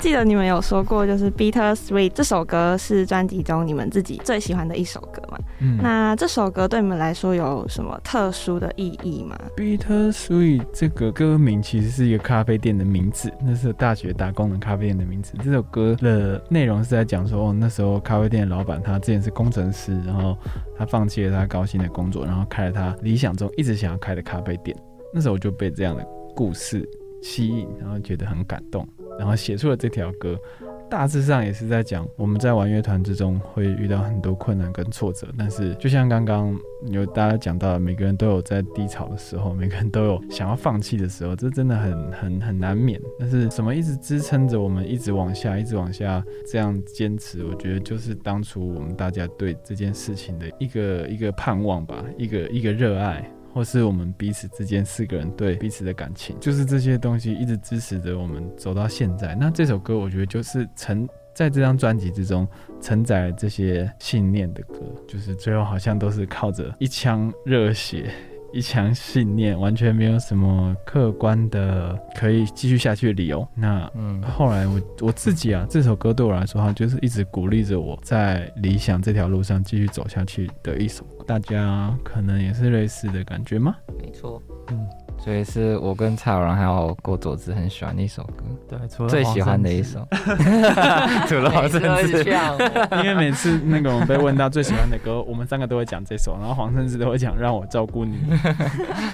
[0.02, 5.40] 记得你们有说过，就是《Bitter Sweet》这首歌是专辑中你们自己最喜欢的一首歌嘛？
[5.60, 9.40] 嗯，那这首歌对你们来说有什么特殊的意义吗？
[9.60, 15.34] 《Bitter Sweet》这个歌名其实是一个咖啡店的名字，那是大学打工的咖啡店的名字。
[15.44, 20.38] 这首歌的内容是在讲说，那时候咖啡店老板他之前是工程师，然后
[20.78, 24.76] 他放弃了他高薪的工作，然后开了他理想中一直想要开的咖啡店。
[25.14, 26.88] 那时候我就被这样的故事
[27.24, 30.38] 吸引，然后觉得很感动，然后写出了这条歌。
[30.90, 36.56] 大致上也是在讲我们在玩乐团之中会遇到很多困难跟挫折，但是就像刚刚
[36.86, 43.02] 有大家讲到，每个人都有在低潮的时候，每个人都有想要放弃的时候，这真的很很很难免。
[43.18, 47.44] 但是什么一直支撑着我们一直往下，一直往下这样坚持？
[47.44, 53.28] 我觉得就是当初我们大家对这件事情的一个一个盼望吧，一个一个热爱。
[53.54, 59.36] 或是我们彼此之间四个人对彼此的感情，就是这些东西一直支持着我们走到现在。
[59.40, 62.48] 那这首歌，我觉得就是承在这张专辑之中
[62.82, 68.12] 承载这些信念的歌，就是最后好像都是靠着一腔热血。
[68.56, 73.44] 一腔信念，完全没有什么客观的可以继续下去的理由。
[73.56, 81.04] 那嗯，后来我我自己啊，这首歌对我来说，它就是一直鼓励着我在理想这条路上继续走下去的一首。
[81.26, 83.76] 大家可能也是类似的感觉吗？
[84.00, 84.88] 没错，嗯。
[85.20, 90.06] 所以是我跟蔡友然还有郭佐之很喜欢的一首歌，对，除了最喜欢的一首，
[91.30, 92.26] 除了黄圣志，
[93.02, 98.18] 因为每次那个我们被问到最喜欢的歌， 我们三个都会讲这首，然后黄圣之都会讲让我照顾你。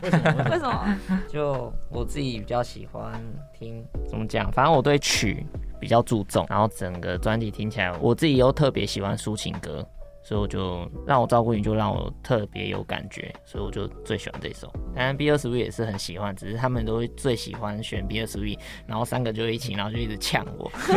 [0.01, 0.43] 为什么？
[0.49, 0.97] 为什么？
[1.27, 3.13] 就我自己比较喜欢
[3.53, 4.51] 听，怎么讲？
[4.51, 5.45] 反正我对曲
[5.79, 9.85] 比较注重，然后整个专辑听起来，我自己又特别喜欢抒情歌。
[10.29, 14.71] 所以我就让我照顾你，就让我特别有感觉，所以我就最喜欢这首。
[14.95, 20.69] 当然，Bittersweet 也是很喜欢，只是他们都会最喜欢选 Bittersweet，然后三个就一起，然后就一直呛我。
[20.85, 20.93] 所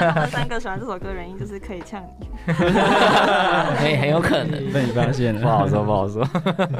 [0.00, 2.26] 以他们三个喜欢这首歌的原因就是可以呛你，
[3.76, 6.26] 可以很有可能被你发现了，不好说不好说。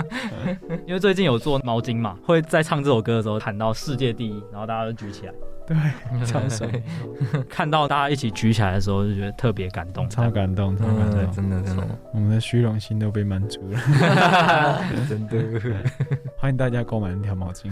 [0.88, 5.34] 因为最近有做毛巾嘛，会在唱这首歌的时候喊到世界第一，然后大家都举起来。
[5.66, 5.76] 对，
[6.24, 6.70] 超爽！
[7.50, 13.80] 看到大家一起举起来的时候，就觉得特别感动，超感动，超感动，真的真的，我们的虚荣心都被满足了，
[15.08, 15.36] 真的。
[16.38, 17.68] 欢迎大家购买那条毛巾，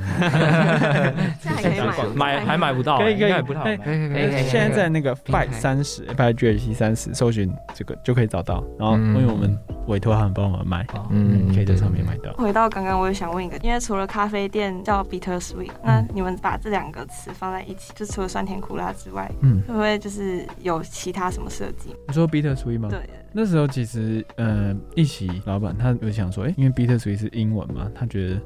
[2.15, 4.43] 买，买还买不到，可以可以买不到，可以可以。
[4.49, 8.65] 现在在那个 Fight 三十，Five G C 三十，搜寻这个就可以找到。
[8.79, 12.33] 然后因为我们委托他们帮我们卖，嗯，可以在上面买到。
[12.33, 17.84] 回到刚刚，我也想问一个，因为除了咖啡店叫 Bittersweet，那你们把这两个词放在一起。
[17.95, 21.95] 就除了酸甜苦辣之外，嗯，会不会就是有其他什么设计？
[22.09, 22.89] 你说 Bittersweet 吗？
[22.91, 23.01] 对，
[23.32, 28.37] 那时候其实，呃，一起老板他有想说，哎、欸，因为 Bittersweet 是英文嘛，他觉得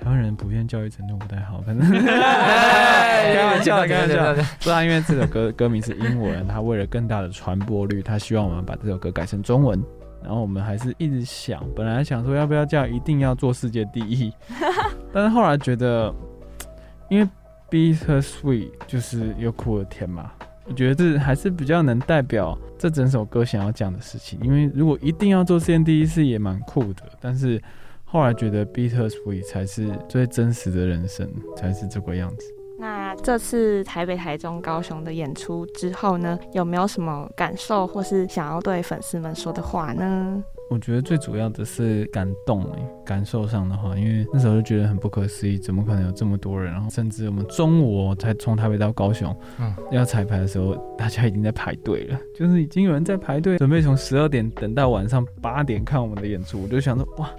[0.00, 4.34] 台湾人普遍教育程度不太好，反正 开玩笑，开玩笑。
[4.62, 9.82] 不然，因为这首歌歌名是英文，他为了更大的传播率，他希望我们把这首歌改成中文。
[10.22, 14.32] 然后我们还是一直想，本来想说要不要叫一定要做世界第一，
[15.12, 16.12] 但是后来觉得，
[17.08, 17.28] 因为。
[17.70, 20.30] Bittersweet 就是又苦又甜嘛，
[20.66, 24.38] 我觉得这还是比较能代表这整首歌想要讲的事情。
[24.42, 27.02] 因为如果一定要做世界第一，是也蛮酷的。
[27.20, 27.60] 但是
[28.04, 32.46] 后来觉得 Bittersweet 才是最真实的人生，才是这个样子。
[32.78, 40.42] 那这次台北、台中、高雄的演出之后呢，有没有什么感受，或是想要对粉丝们说的话呢？
[40.68, 42.64] 我觉得最主要的是感动，
[43.04, 46.72] 感受上的话，因为那时候就觉得很不可思议，怎么可能有这么多人？
[46.72, 56.60] 然后甚至我们中午才从台北到高雄，嗯，要彩排的时候，大家已经在排队了，就是已经有人在排队，准备从十二点等到晚上八点看我们的演出。
[56.62, 57.30] 我就想说，哇，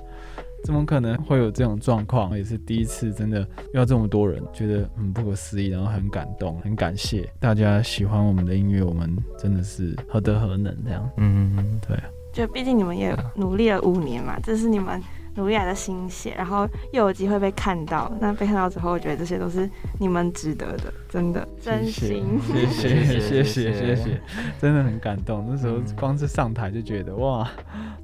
[0.63, 2.35] 怎么可能会有这种状况？
[2.37, 11.09] 也是第一次，真的要这么多人，觉得很不可思议，然后很感动，很感谢大家喜欢我们的音乐，我们真的是何德何能这样？
[11.17, 11.97] 嗯嗯，对。
[12.37, 15.01] 就毕竟你们也努力了五年嘛，这是你们
[15.33, 19.67] 努力来的心血，然后又有机会被看到，那被看到之后，我觉得这些都是
[19.99, 24.21] 你们值得的，真的，真心，谢谢，谢谢，谢谢，
[24.61, 25.47] 真的很感动。
[25.49, 27.49] 那时候光是上台就觉得哇，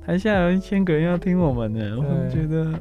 [0.03, 2.73] 台下有一千个人要听我们呢，我觉得。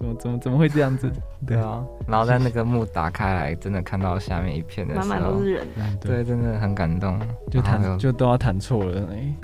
[0.00, 1.12] 怎么怎么怎么会这样子？
[1.46, 5.66] 对啊，然后在那个幕打开来，真的看到下面一片的时候，满满都是人，
[6.00, 7.20] 对，真的很感动，
[7.50, 9.34] 就弹就都要弹错了，哎，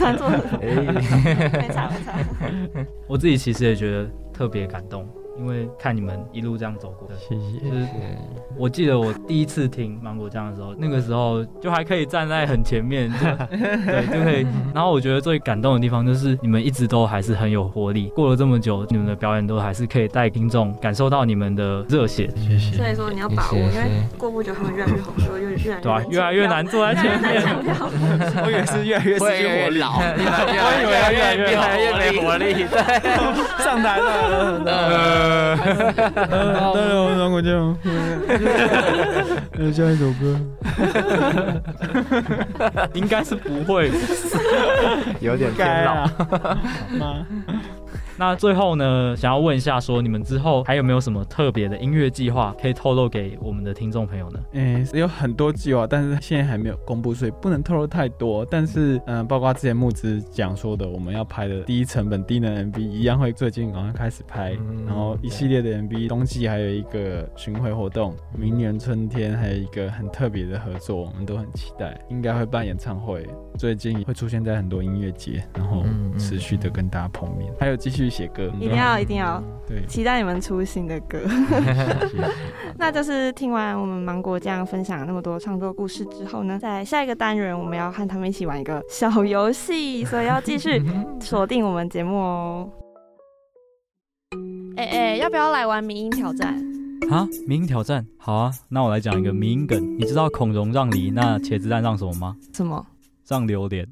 [0.00, 2.86] 弹错了，没差 没差。
[3.06, 5.08] 我自己其实也觉得特别感动。
[5.38, 7.58] 因为看你们一路这样走过，谢谢。
[7.58, 7.86] 就是
[8.56, 13.10] 我记得我第一次听芒果酱的时候，那个时候就还可以站在很前面，
[13.50, 14.46] 对，就可以。
[14.74, 22.30] 然后我觉得最感动的地方就是你们一直都还是很有活力，过了这么久，你们的表演都还是可以带听众感受到你们的热血。
[22.36, 22.76] 谢谢。
[22.76, 27.42] 所以说你要把握，因为过不久他们越来越红，就越越来越对，越来越难坐在前面。
[28.44, 35.23] 我以为是越来越失去活力， 我以为越来越没活力，对，上台了。
[35.24, 35.56] 呃，
[36.74, 37.76] 当然我芒果酱，
[39.58, 40.38] 呃，下一首歌，
[42.92, 43.90] 应该是不会，
[45.20, 46.06] 有点偏老。
[48.16, 54.40] 那最后呢，想要问一下，说你们之后还有没有什么特别的音乐计划可以透露给我们的听众朋友呢？
[54.52, 58.46] 嗯、欸，有很多计划，但是现在还没有公布，所以不能透露太多。
[58.48, 73.26] 但是，嗯、呃，包括之前木子讲说的，我们要拍的低成本低能 MV 一样会最近好像开始拍，嗯、然后一系列的 MV，冬季还有一个巡回活动，明年春天还有一个很特别的合作，我们都很期待，应该会办演唱会，
[73.58, 75.82] 最近会出现在很多音乐节，然后
[76.16, 78.03] 持续的跟大家碰面，还有继续。
[78.04, 81.18] 去写歌，一定要一定要，对，期待你们出新的歌。
[82.76, 90.82] 那就是听完我们芒果酱分享那么多创作故事之后呢，在下一个单元我们要和他们一起玩一个小游戏， 所以要继续
[91.20, 92.68] 锁定我们节目哦。
[94.76, 96.54] 哎哎、欸欸，要不要来玩迷音挑战？
[97.10, 99.98] 啊，迷音挑战，好啊，那我来讲一个迷音梗。
[99.98, 102.36] 你知道孔融让梨，那茄子蛋让什么吗？
[102.52, 102.84] 什么？
[103.26, 103.86] 让榴莲。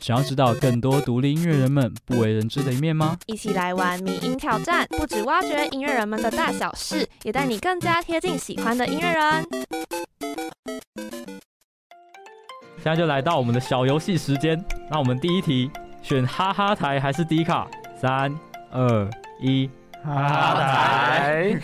[0.00, 3.18] 想要知道更多独立音乐人们不为人知的一面吗？
[3.26, 9.46] 一起来玩迷音挑战，不止挖掘音乐人们的大小事，也带你更加贴近喜欢的音乐人。
[12.76, 15.70] 现在就来到我们的小游戏时间，那我们第一题
[16.02, 17.68] 选哈哈台还是迪卡？
[18.00, 18.34] 三
[18.70, 19.10] 二
[19.42, 19.68] 一，
[20.14, 21.60] 哈哈台。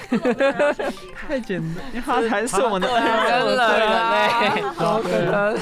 [1.27, 5.57] 太简单，哈台是我们的恩人嘞，好可能。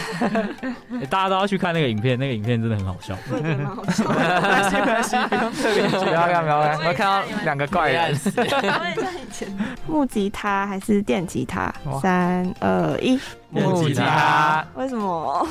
[1.09, 3.17] 大家都要去看那个影片，那个影片真的很好笑。
[3.31, 4.05] 我也觉得蛮好笑。
[4.05, 8.19] 没关系，没关系，不用特别不要看，不要看，我看到两个怪人。
[9.87, 11.73] 木吉他还是电吉他？
[12.01, 13.19] 三二一，
[13.51, 14.65] 木吉他。
[14.75, 15.47] 为什么？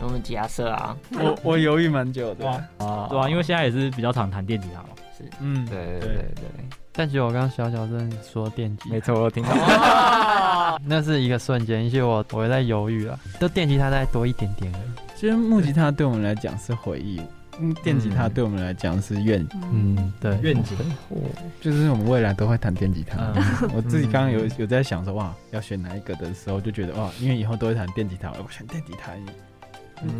[0.00, 0.96] 我们吉他社啊。
[1.12, 2.48] 我我犹豫蛮久的。
[2.48, 4.88] 啊，对啊，因为现在也是比较常弹电吉他嘛。
[5.16, 6.64] 是，嗯，对对对对。
[6.92, 10.78] 但其实我刚刚小小正说电吉他，没错，我听到。
[10.84, 15.18] 那是一个瞬间，因为我我在犹豫啊，都电吉他再多一点点而已。
[15.18, 17.20] 其实木吉他对我们来讲是回忆，
[17.58, 20.76] 嗯，电吉他对我们来讲是愿，嗯，对，愿景，
[21.60, 23.32] 就是我们未来都会弹电吉他。
[23.74, 29.12] 我自己刚刚有有在想说，哇，要选哪一个的时候，就觉得哇，因为以后都会弹电吉他，我选电吉他，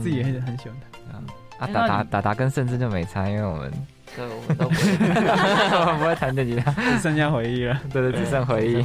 [0.03, 1.15] 自己也很很喜欢弹。
[1.15, 1.23] 啊，
[1.59, 3.73] 达达达达跟甚至就没差，因为我们。
[4.15, 4.93] 对，我们都不会，
[5.81, 7.81] 我们不会弹电吉他，只剩下回忆了。
[7.93, 8.81] 对对，只剩回忆。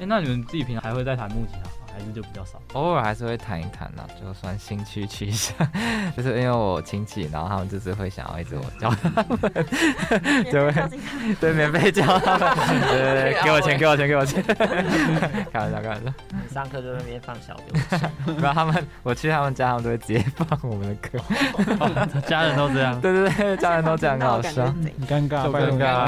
[0.00, 1.85] 哎，那你们自己平常还会再弹木吉他吗？
[1.96, 2.60] 还是就比较少？
[2.74, 5.56] 偶尔还是会谈一谈呢，就算兴趣取向。
[6.14, 10.72] 就是因为我亲戚，然后他们就是会想要一直我教他们，就会
[11.40, 12.48] 对免费教他们，
[12.90, 14.42] 对对对，给我钱，给我钱，给我钱。
[15.50, 16.12] 开玩笑，开玩笑。
[16.52, 17.80] 上课就在那边放小给
[18.26, 21.18] 我，然后他们，我去他们家，他们都会直接放我们的歌。
[22.28, 23.00] 家人都这样。
[23.00, 24.62] 对对对，家人都这样，很好笑。
[25.08, 26.04] 尴尬，很尴尬，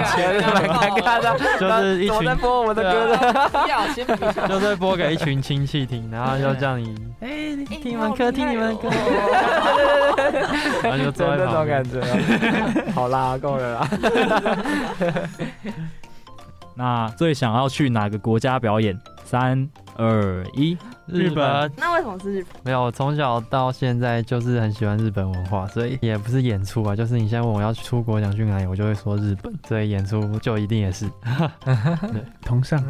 [0.53, 1.39] 蛮尴尬的。
[1.59, 5.78] 就是一群在播我们的歌的，就是播给一群亲戚。
[5.87, 8.89] 听，然后就叫你，哎，听你们歌，听你们歌，
[10.83, 12.01] 然后就做那种感觉。
[12.93, 13.89] 好啦，够了啦。
[16.75, 18.99] 那最想要去哪个国家表演？
[19.25, 21.71] 三二一，日本。
[21.77, 22.63] 那为什么是日本？
[22.65, 29.53] 没有，我从小到现在就是很喜欢日本文化，所以也不是演出啊，就是你现在问我要出国想去哪里，我就会说日本。
[29.69, 31.07] 所以演出就一定也是。
[31.67, 32.83] 对，同上。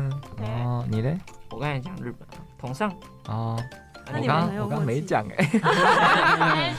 [0.42, 1.18] 哦，你嘞？
[1.50, 2.27] 我刚才讲日本，
[2.58, 2.92] 同上。
[3.28, 3.56] 哦。
[4.10, 5.50] 那你刚我刚没讲哎，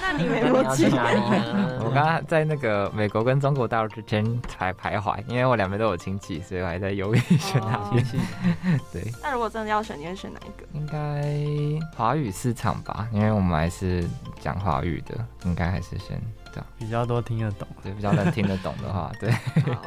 [0.01, 0.85] 那你没逻辑。
[0.85, 8.03] 我刚刚在那个美国跟中国大陆之间才徘徊，因为我两边都有亲戚，所以我还在犹豫选哪边。
[8.91, 9.13] 对。
[9.21, 10.65] 那如果真的要选，你会选哪一个？
[10.73, 14.03] 应该华语市场吧，因为我们还是
[14.39, 15.15] 讲华语的，
[15.45, 16.19] 应该还是先
[16.51, 16.65] 这样。
[16.79, 19.29] 比较多听得懂，对，比较能听得懂的话， 对。
[19.75, 19.83] 好，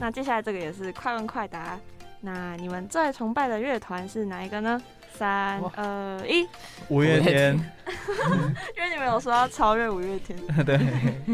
[0.00, 1.78] 那接下来这个也是快问快答。
[2.20, 4.82] 那你们最崇拜的乐团是哪一个呢？
[5.12, 6.46] 三二一，
[6.88, 7.58] 五月天。
[8.76, 10.38] 因为你们有说要超越五月天。
[10.64, 10.78] 对，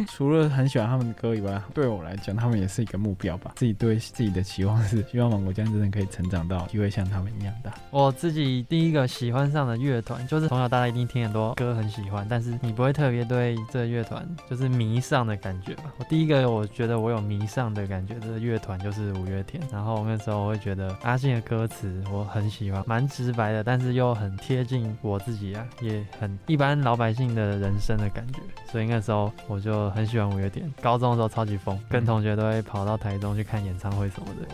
[0.06, 3.52] 除了很喜欢他们的歌以外，对我来讲，他们也是一个目标吧。
[3.56, 7.74] 自己对自己的期望是，希望芒果酱真的可以成长到机会像他们一样大。
[7.90, 15.92] 我自己第一个喜欢上的乐团，就是从小大家一定听很多歌很喜欢，但是你不会特别对这乐团就是迷上的感觉吧。
[15.98, 19.62] 我第一个我觉得我有迷上的感觉的乐团就是五月天。
[19.70, 28.38] 然后那时候我会觉得阿信的歌词我很喜欢，蛮直白的，但是又很贴近我自己啊，也很一般老百姓的人生的感觉。
[28.70, 30.72] 所以那时候我就很喜欢五月天。
[30.80, 34.46] 高中的时候超级疯，跟同学都会跑到台中去看演唱会什么的。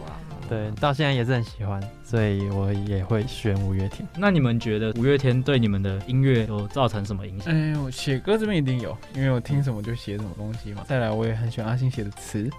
[0.49, 4.09] 对，到现在也是很喜欢，所以我也会选五月天。
[4.17, 7.55] 那你们觉得五月天对你们的音乐有造成什么影响？
[7.55, 10.85] 哎，我写歌这边一定有，因为我听什么就写什么东西嘛。
[10.87, 12.51] 再来，我也很喜欢阿信写的词，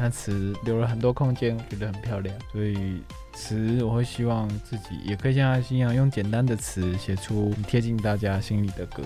[0.00, 3.02] 那词留了很多空间，我觉得很漂亮，所以。
[3.32, 9.04] 词我会希望自己也可以像阿信一样，用简单的词写出贴近大家心里的歌。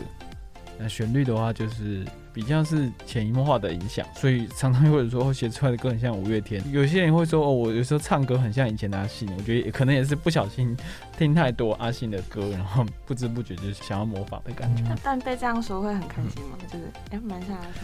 [0.79, 6.61] 那旋律的话，就是比较是潜移默化的影响，所以常常会有人说写出来的歌很像五月天。
[6.73, 9.31] 有些人会说哦，我有时候唱歌很像以前的阿信。
[9.37, 10.75] 我觉得也可能也是不小心
[11.19, 14.83] 听太多阿信的歌，然后不知不觉就是想要模仿的感觉。
[14.89, 16.57] 嗯、但被这样说会很开心吗？
[16.63, 17.83] 嗯、就是哎，蛮像阿信。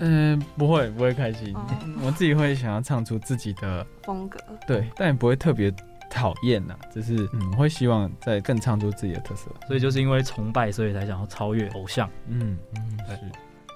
[0.00, 1.54] 嗯，不会，不会开心。
[1.54, 1.64] 哦、
[2.04, 5.72] 我自己会想要唱出自己的风格，对，但也不会特别
[6.10, 6.74] 讨厌呐。
[6.92, 9.50] 只是嗯，会希望再更唱出自己的特色。
[9.66, 12.08] 所以就是因为崇拜，所以才想要超越偶像。
[12.28, 13.18] 嗯嗯，是。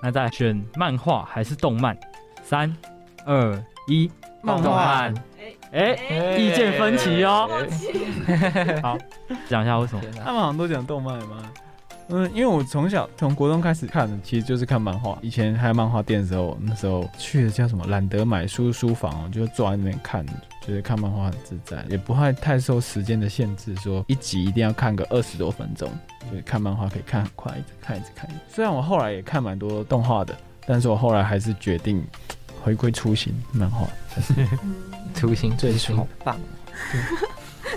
[0.02, 1.96] 那再选漫画还是动漫？
[2.42, 2.74] 三
[3.24, 4.10] 二一，
[4.42, 5.12] 漫画。
[5.70, 7.48] 哎哎，意见分歧哦。
[8.82, 8.96] 好，
[9.48, 10.02] 讲一下为什么？
[10.24, 11.42] 他们好像都讲动漫吗？
[12.10, 15.18] 嗯，因为我从小从国中开始看的，其实就是看漫画。
[15.20, 20.24] 以前还有漫画店的时候，那时候去的叫什么懒得买书书房，我就坐在那边看，
[20.64, 25.90] 觉得看漫画很自在，也不会太受时间的限制，说一集一定要看个二十多分钟。
[26.30, 28.28] 就是看漫画可以看很快，一直看一直看。
[28.50, 30.36] 虽然我后来也看蛮多动画的，
[30.66, 32.04] 但是我后来还是决定
[32.62, 33.86] 回归初心漫画。
[35.14, 36.38] 初心最初，好棒。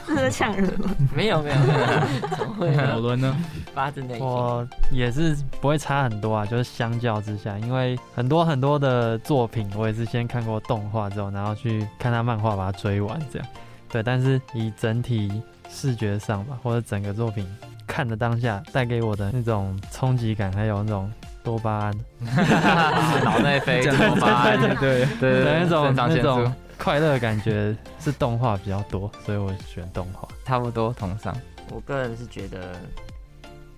[0.08, 0.89] 这是抢人吗？
[1.16, 2.76] 没有没有没有， 怎么会？
[2.76, 3.36] 讨论呢？
[3.74, 4.26] 发自内心。
[4.26, 13.47] 我也是不会差很多啊，就是相较之下，因为很多很多的作品，我也是先看过动画之后，然后去看他漫画，把它追完这样。
[13.89, 15.32] 对，但是以整体
[15.70, 17.45] 视觉上吧，或者整个作品
[17.86, 21.12] 看的当下带给我的那种冲击感，还有那种
[21.44, 21.94] 多巴胺，
[23.24, 31.36] 脑内啡多巴胺， 对对对对，那种那种快乐感觉是动画比较多，所以我选动画，差不多同上。
[31.70, 32.80] 我个人是觉得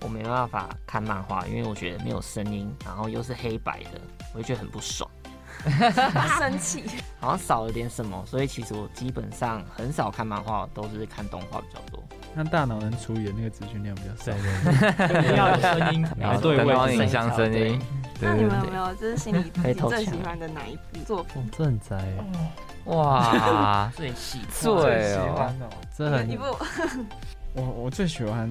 [0.00, 4.00] 我没办法看漫画，因为我觉得没有声音，然后又是黑白的，
[4.34, 5.08] 我就觉得很不爽。
[6.38, 6.84] 生气，
[7.20, 12.02] 好像少了点什么，所以其实我基本上很少看漫画，都是看动画比较多。
[12.34, 14.32] 那大脑能处理的那个资讯量比较少，
[15.06, 17.80] 对，要有声音， 然后对位影像声音。
[18.20, 21.48] 那你们有没有就是心里 最喜欢的哪一部作品？
[21.50, 22.02] 正在。
[22.86, 24.70] 哇，最喜最
[25.16, 25.52] 哦，
[25.96, 26.44] 这很一部。
[27.54, 28.48] 我我最喜欢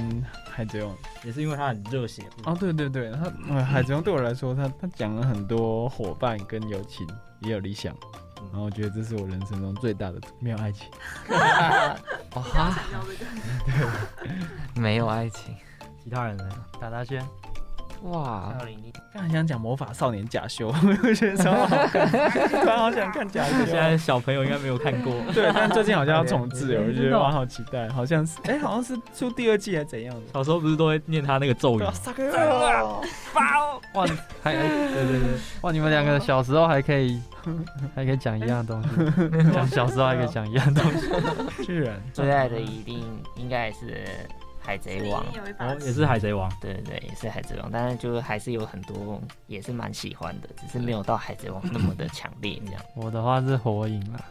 [0.49, 2.23] 海贼王，也是因为他很热血。
[2.45, 7.05] 哦，对对对，他海贼王对我来说，他他讲了很多伙伴跟友情，
[7.41, 7.93] 也有理想，
[8.51, 10.87] 然后我觉得这是我人生中最大的没有爱情。
[12.35, 12.73] 哦哈，
[14.75, 15.55] 对， 没有爱情，
[16.03, 16.49] 其他人呢？
[16.79, 17.23] 打大轩。
[18.03, 18.53] 哇！
[19.13, 20.67] 刚才想讲魔法少年假修，
[21.03, 22.05] 我觉得超好看，
[22.49, 23.65] 突然好想看假修。
[23.65, 30.21] 现在小朋友应该没有看过，对，但最近好像要重置，我觉得哇，好期待，好像是，哎，好像是出第二季还是怎样的？
[30.33, 31.83] 小时候不是都会念他那个咒语？
[31.83, 31.93] 哇，
[34.43, 35.19] 还对对对，
[35.61, 37.21] 哇，你们两个小时候还可以
[37.95, 38.89] 还可以讲一样东西，
[39.53, 41.09] 讲小时候还可以讲一样东西，
[41.65, 43.03] 居然最爱的一定
[43.35, 44.05] 应该是。
[44.65, 45.21] 海贼王
[45.59, 52.81] 哦，也是海贼王，对对对，也是海贼王，但是就还是有很多也是蛮喜欢的，只是没有到海贼王那么的强烈这样。
[52.95, 54.21] 我的话是火影啦，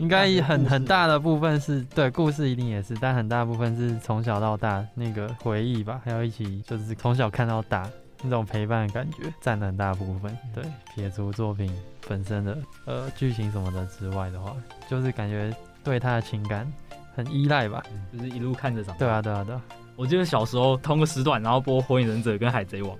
[0.00, 7.86] 应该很很大的部分是对故事一定也是，但很大部分是从小到大那个回忆吧，还有一起就是从小看到大
[8.22, 10.34] 那种陪伴的感觉占了很大部分。
[10.54, 10.64] 对，
[10.94, 11.70] 撇除作品
[12.12, 14.54] 本身的呃剧情什么的之外的话，
[14.86, 15.50] 就是感觉
[15.82, 16.70] 对他的情感
[17.16, 17.82] 很依赖吧，
[18.12, 18.98] 就是一路看着长大。
[18.98, 19.62] 对啊，对啊，对啊。
[19.96, 22.94] 我记得小时候同个时段，然后播《火影忍者》跟《海贼王》，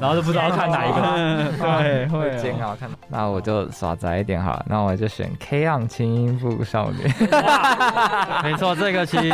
[0.00, 1.52] 然后就不知道看哪一个。
[1.82, 2.88] 对，会煎熬看。
[3.08, 7.06] 那我就耍宅一点好了，那我就选《K-ON 轻音部少女》。
[8.42, 9.32] 没错，这个其实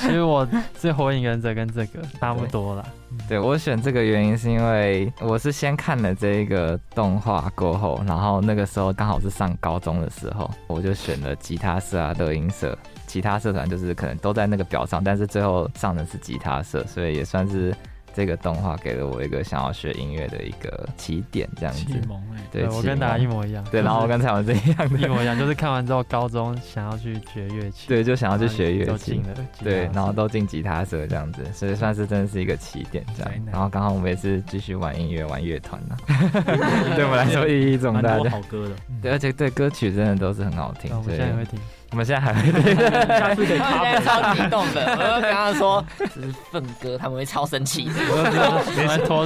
[0.00, 0.46] 其实我
[0.78, 2.84] 是《火影忍者》跟这个差不多了。
[3.28, 12.76] 对，我选这个原因是因为我是先看了这一个动画过后，然后那个时候刚好是上高中的时候，我就选了吉他社啊、乐音社。
[13.06, 17.76] 其他社团就是可能都在那个表上，但是最后上的是吉他社，所以也算是
[18.14, 21.84] 这个动画给了我一个想要学音乐的一个起点，这样子。
[21.84, 23.64] 启蒙哎，对，我跟大家一模一样。
[23.70, 29.28] 对，然后我跟蔡文这一样的，一模一样，就是看完之后高中想要去学乐器，对，就想要去学乐器，进了，
[29.62, 33.32] 对，然后都进吉他社这样子，所以算是真的是一个起点这样。
[33.50, 35.96] 然后刚好我们也是继续玩音乐，玩乐团呢，
[36.96, 38.18] 对我们来说意义重大。
[38.30, 41.58] 好歌的，对，而且对歌曲真的都是很好听，我现在也会听。
[41.92, 42.74] 我们现在还会听，
[43.06, 44.00] 下次可以咖啡。
[44.02, 47.92] 超激动的， 我就跟他说这是粪哥，他们会超生气的。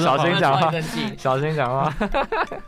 [0.01, 0.73] 小心讲话，
[1.17, 1.95] 小心讲话。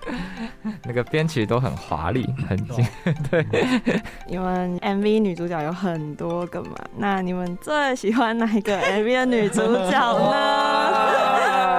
[0.84, 2.86] 那个编曲都很华丽，很精。
[3.28, 3.44] 对。
[4.26, 6.76] 你们 MV 女主角有很多个嘛？
[6.96, 10.30] 那你们最喜欢哪一个 MV 的女主角呢？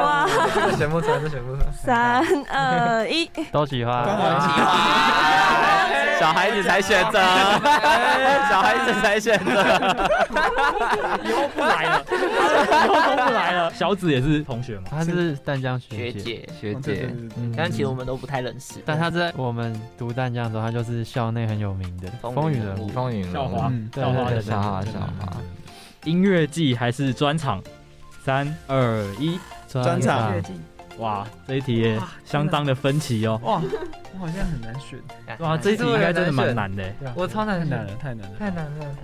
[0.02, 0.28] 哇！
[0.78, 1.72] 选不出来，选不出来。
[1.72, 4.04] 三二一，都喜欢。
[4.04, 5.59] 都喜欢。
[6.20, 7.20] 小孩子才选择，
[8.50, 9.52] 小孩子才选择，
[11.24, 13.72] 以后不来了， 以后都不来了。
[13.74, 17.10] 小紫也是同学嘛，她是淡江学姐，学姐。
[17.56, 18.76] 但其实我们都不太认识。
[18.86, 25.38] 但她在我们读淡江的时候，她就是校内很有名的风云人物，风云校花，校花的校花，校花。
[26.06, 27.62] 音乐季还是专场？
[28.24, 30.34] 三二一，专场。
[31.00, 33.40] 哇，这一题也相当的分歧哦。
[33.44, 33.62] 哇，
[34.14, 35.00] 我好像很难选。
[35.40, 36.94] 哇，这一题应该真的蛮难的。
[37.16, 38.96] 我超难选，太难了，太难了。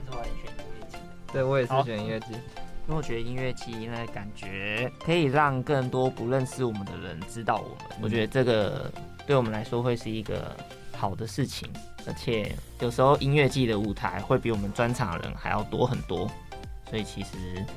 [1.31, 7.99] 对，我也是选音乐季，因为我觉得音乐季那感觉可以让更多不认识我们的人知道我们。
[8.01, 8.91] 我觉得这个
[9.25, 10.55] 对我们来说会是一个
[10.95, 11.69] 好的事情，
[12.07, 16.29] 而且有时候音乐季的舞台会比我们专场的人还要多很多。
[16.89, 17.29] 所以其实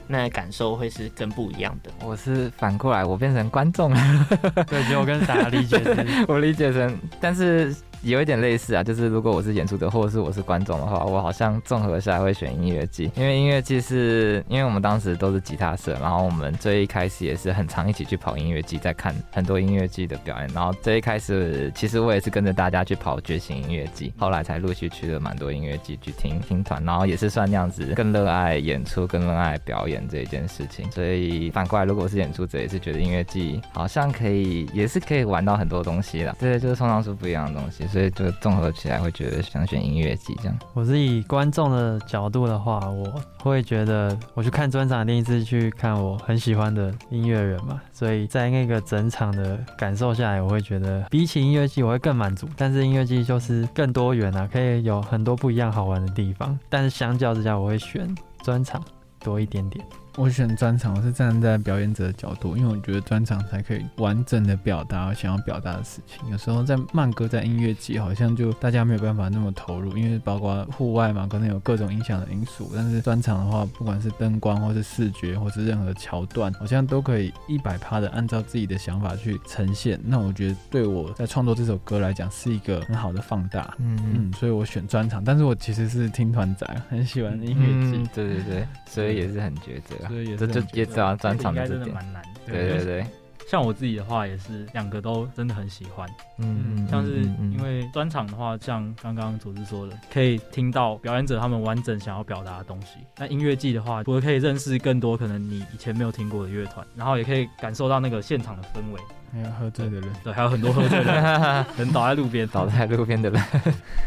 [0.06, 1.90] 那个感受会是更不一样的。
[2.04, 4.26] 我是反过来，我变成观众了。
[4.68, 7.74] 对，就我跟大家理解成， 我理解成，但是。
[8.02, 37.87] 有一点类似啊，就是如果我是演出者，或者是我是观众的话，我好像综合下来会选音乐季，因为音乐季是因为我们当时都是吉他社，然后我们最一开始也是很常一起去跑音乐季，在看很多音乐季的表演，然后最一开始其实我也是跟着大家去跑觉醒音乐季，后来才陆续去了蛮多音乐季去听听团，然后也是算那样子更热爱演出，更热爱表演这一件事情，所以反过来，如果是演出者，也是觉得音乐季好像可以，也是可以玩到很多东西啦，对，就是通常是不一样的东西。
[37.88, 40.58] 所以就综合起来会觉得想选音乐祭这样。
[40.74, 43.04] 我是以观众的角度的话，我
[43.38, 52.48] 会觉得我去看专场第一次去看我很喜欢的音乐人嘛，所以在那个整场的感受下来，我会觉得比起音乐祭我会更满足。
[52.56, 56.58] 但是音乐祭就是更多元啊，可以有很多不一样好玩的地方。
[56.68, 58.82] 但是相较之下，我会选专场
[59.20, 59.84] 多一点点。
[60.18, 66.28] 我选专场，我是站在表演者的角度，因为我觉得专场才可以完整的表达我想要表达的事情。
[66.28, 72.68] 有时候在慢歌，在音乐季，好像就大家没有办法那么投入，因为包括户外嘛，可能有各种影响的因素。
[72.74, 80.00] 但是专场的话，不管是灯光，或是视觉，或是任何桥段，好像都可以一百趴的按照自己的想法去呈现。
[80.02, 83.72] 那我觉得对我在创作这首歌来讲，是一个很好的放大。
[83.78, 85.22] 嗯嗯，所以我选专场。
[85.22, 87.98] 但是我其实是听团仔，很喜欢音乐季。
[87.98, 88.08] 嗯。
[88.12, 89.94] 对对对，所以也是很抉择。
[90.08, 92.22] 所以也这就也只要专场的这点，应该真的蛮难。
[92.46, 93.06] 对对对，
[93.48, 96.08] 像我自己的话，也是两个都真的很喜欢。
[96.38, 102.98] 嗯，像是因为专场的话，像刚刚组织说的，可以听到表演者他们完整想要表达的东西。
[103.18, 109.00] 那音乐季的话，我可以认识更多可能你以前没有听过的乐团，然后也可以感受到那个现场的氛围。
[109.32, 113.40] 还有喝醉的人，对，还有很多喝醉的人， 人倒在路边，倒在路边的人。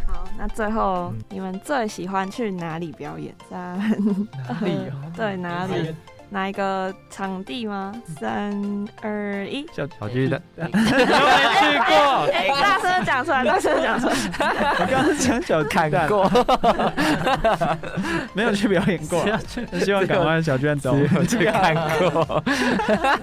[0.07, 3.33] 好，那最后你们最喜欢去哪里表演？
[3.49, 4.91] 在哪里？
[5.15, 5.95] 对，哪里？
[6.33, 7.93] 哪一个场地吗？
[8.17, 10.79] 三二一，小小巨蛋，没有去
[11.87, 12.31] 过。
[12.31, 14.15] 哎，大声讲出来，大声讲出来。
[14.79, 16.31] 我刚刚讲小看过，
[18.33, 19.25] 没有去表演过。
[19.83, 22.41] 希望赶快小巨蛋找我去看过。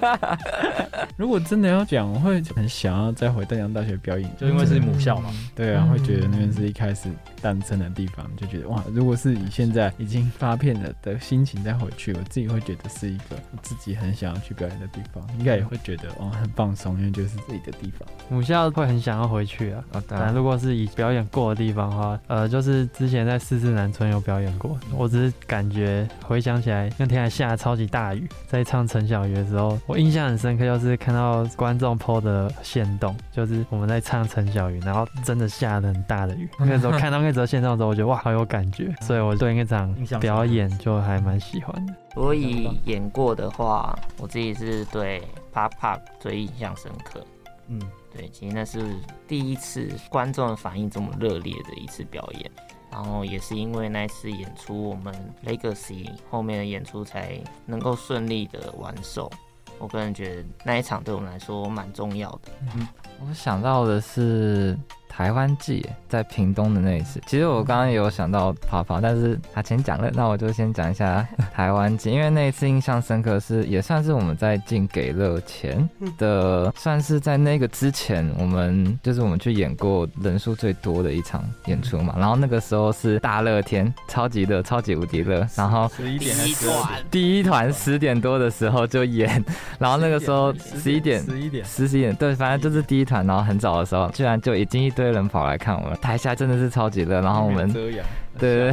[1.17, 5.31] 如果真的要讲，我会很想要再回淡江大学表演，就因为是母校嘛。
[5.57, 7.09] 对啊，会觉得那边是一开始
[7.41, 12.89] 诞生的地方，就觉得哇，如果是以现在已经发片了的心情再回去，我自己会觉得。
[12.89, 18.09] 是一个我自己很想要去表演的地方，应该也会觉得哦很放松，因为就是自己的地方。
[18.29, 19.85] 母校会很想要回去啊。
[19.93, 24.77] 哦，当然，如果是以表演过的地方的话，呃，就是之前在四四南村有表演过。
[24.97, 36.49] 我只是感觉回想起来，那天还下了超级大雨，在唱陈小鱼的时候，我印象很深刻，就是看到观众 po 的线动，就是我们在唱陈小鱼，然后真的下了很大的雨。
[36.59, 41.95] 那时候看到那则限动的时候，我觉得哇，好有感觉，所以我对那场表演就还蛮喜欢的。
[42.15, 45.23] 所以演过的话，我自己是对
[45.53, 47.23] Pop Pop 最印象深刻。
[47.67, 47.79] 嗯，
[48.11, 52.51] 对，其实那是第一次观众的反应这么热烈的一次表演，
[52.91, 55.15] 然后也是因为那次演出，我们
[55.45, 59.31] Legacy 后面的演出才能够顺利的完售。
[59.79, 62.53] 我个人觉得那一场对我们来说蛮重要的。
[62.75, 62.89] 嗯，
[63.21, 64.75] 我想到的是。
[65.19, 89.45] 台湾祭在屏东的那一次，其实我刚刚也有想到跑跑，但是他先讲了，那我就先讲一下台湾祭，因为那一次印象深刻是也算是我们在进给乐前的，算是在那个之前，我们就是我们去演过人数最多的一场演出嘛，然后那个时候是大热天，超级热，超级无敌热，然后十一点还是第一团十点多的时候就演，
[89.81, 95.08] 然后那个时候十一点十一点十一点对，反正就是第一团，然后很早的时候，居然就已经一堆。
[95.11, 97.93] 人跑来看我们，台下真的是超级热，然后我们对
[98.39, 98.73] 对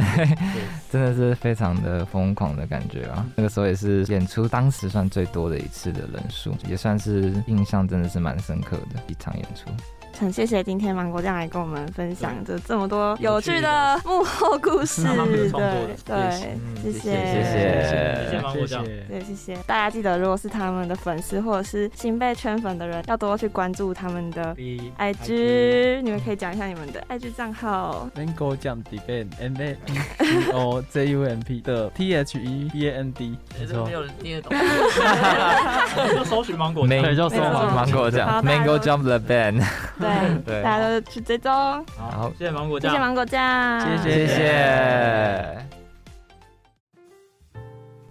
[0.90, 3.26] 真的是非常的疯狂的感觉啊！
[3.34, 9.68] 那个时候也是演出当时算最多的一次的人数，也算是印象真的是蛮深刻的一场演出。
[10.18, 16.30] 很谢谢今天芒果酱来跟我们分享这这么多有趣的幕后故 事，对对，
[16.82, 17.10] 谢谢谢谢
[17.44, 18.40] 谢谢。
[18.42, 19.54] 芒果酱，对谢谢。
[19.66, 24.54] 大家记得，如果是他们的粉丝或者是新被圈粉的人，要多去关注他们的
[24.98, 28.08] IG，你们可以讲一下你们的 IG 账号。
[28.14, 32.88] 芒果酱 Deband M A N G O J U M P 的 T H E B
[32.88, 34.56] A N D，没错，没有人听得懂，
[36.16, 39.62] 就搜寻芒果，对，就搜芒果酱，Mango Jump the Band。
[40.06, 41.52] 对， 对大家都去追踪。
[41.96, 45.66] 好，谢谢芒果酱，谢谢芒果酱，谢谢谢谢。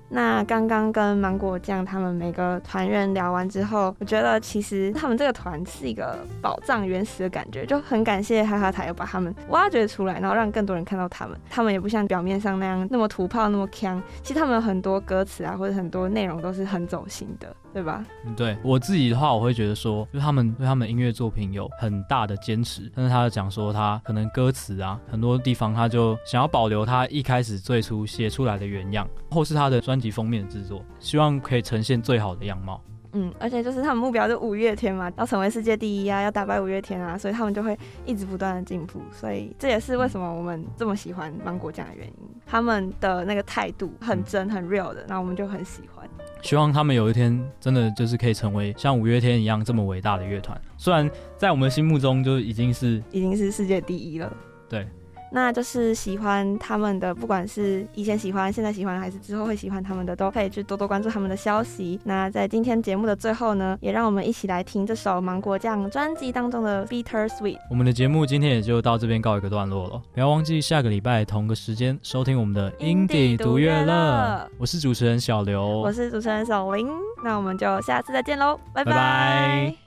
[0.08, 11.38] 那刚刚跟芒果酱他们每个团员聊完之后，我觉得其实他们这个团是一个宝藏原始的感觉，就很感谢哈哈台又把他们挖掘出来，然后让更多人看到他们。
[11.50, 18.06] 他们也不像表面上那样那么土炮那么锵，其实他们很多歌词啊或者很多内容都是很走心的，对吧？
[18.26, 30.00] 嗯，对我自己的话，我会觉得说，就他们对他们音乐作品有很大的坚持，但是他讲说他可能歌词啊很多地方他就想要保留他一开始最初写出来的原样，或是他的专。
[30.00, 32.80] 辑封面的制作，希望可以呈现最好的样貌。
[33.14, 39.02] 嗯，而且就是他们目标就五月天嘛，要成为世界第一啊，要打败五月天啊，所以他们就会一直不断的进步。
[39.12, 42.14] 所以这也是为什么我们这么喜欢芒果酱的原因。
[42.46, 46.08] 他们的那个态度很真、很 real 的，那我们就很喜欢。
[46.46, 50.56] 希望他们有一天真的就是可以成为像五月天一样这么伟大的乐团。
[50.78, 54.32] 虽然在我们心目中就已经是已经是世界第一了。
[54.70, 54.88] 对。
[55.36, 62.00] 那就是喜欢他们的，不管是以前喜欢、现在喜欢，还是之后会喜欢他们的，都可以去多多关注他们的消息。
[62.06, 67.58] 那在今天节目的最后呢，也让我们一起来听这首芒果酱专辑当中的《Bitter Sweet》。
[67.70, 74.50] 我们的节目今天也就到这边告一个段落了，不要忘记下个礼拜同个时间收听我们的 Indie 独乐乐。
[74.58, 76.88] 我是主持人小刘，我是主持人小林，
[77.26, 78.92] 那我们就下次再见喽，拜拜。
[78.94, 79.85] 拜拜。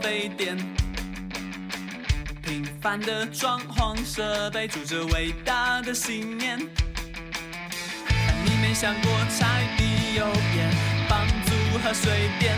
[0.00, 0.56] 啡店，
[2.42, 6.58] 平凡的装潢设备住着伟大的信念。
[6.58, 10.26] 你没想过柴米油
[10.56, 10.70] 盐、
[11.08, 12.56] 房租和水电，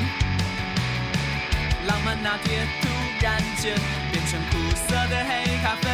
[1.86, 2.88] 浪漫那天突
[3.20, 3.74] 然间
[4.12, 5.88] 变成苦涩的黑咖啡。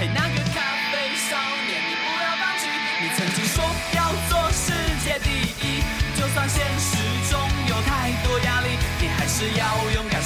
[0.00, 0.60] 嘿，那个咖
[0.92, 1.36] 啡少
[1.66, 2.68] 年，你不要放弃，
[3.00, 3.64] 你曾经说
[3.94, 4.72] 要做世
[5.04, 5.30] 界第
[5.66, 5.82] 一，
[6.18, 6.96] 就算现实
[7.30, 10.21] 中有太多压力，你还是要勇敢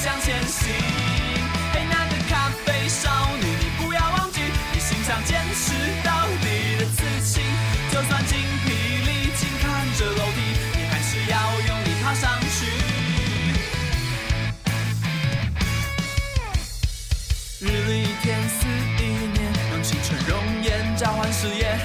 [21.46, 21.78] 事业，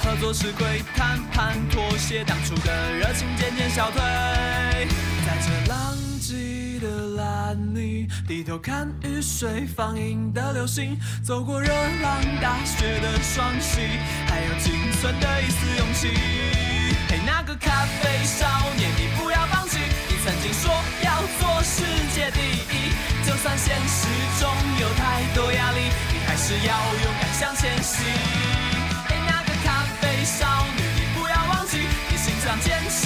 [0.00, 4.00] 合作吃亏，谈判妥协，当初的热情渐渐消退。
[5.26, 13.80] 在这浪迹的烂泥，低头看雨水放映的流星，走过热浪大雪的双膝，
[14.28, 16.08] 还有仅存的一丝勇气。
[17.08, 19.78] 嘿，那个咖啡少年，你不要放弃，
[20.08, 20.70] 你曾经说
[21.02, 21.82] 要做世
[22.14, 22.51] 界第一，
[23.42, 24.06] 算现实
[24.38, 28.06] 中有太多压力，你还是要勇敢向前行。
[29.08, 31.78] 嘿，那个咖啡少女，你不要忘记，
[32.08, 33.01] 你心脏坚持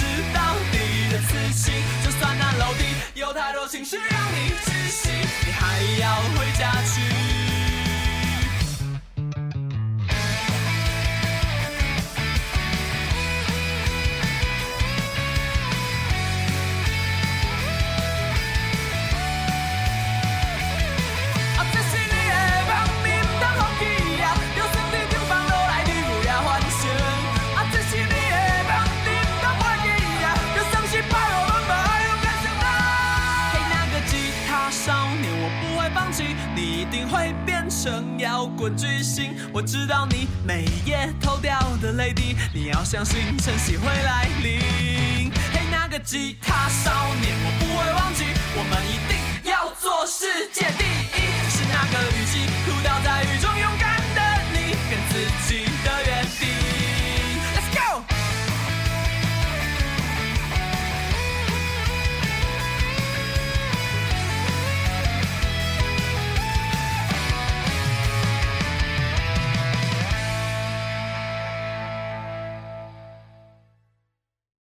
[38.69, 45.31] 巨星，我知道你每夜偷掉的泪滴，你要相信晨曦会来临。
[45.53, 46.91] 嘿，那个吉他少
[47.21, 51.27] 年，我不会忘记，我们一定要做世界第一。
[51.49, 53.36] 是那个雨季哭倒在雨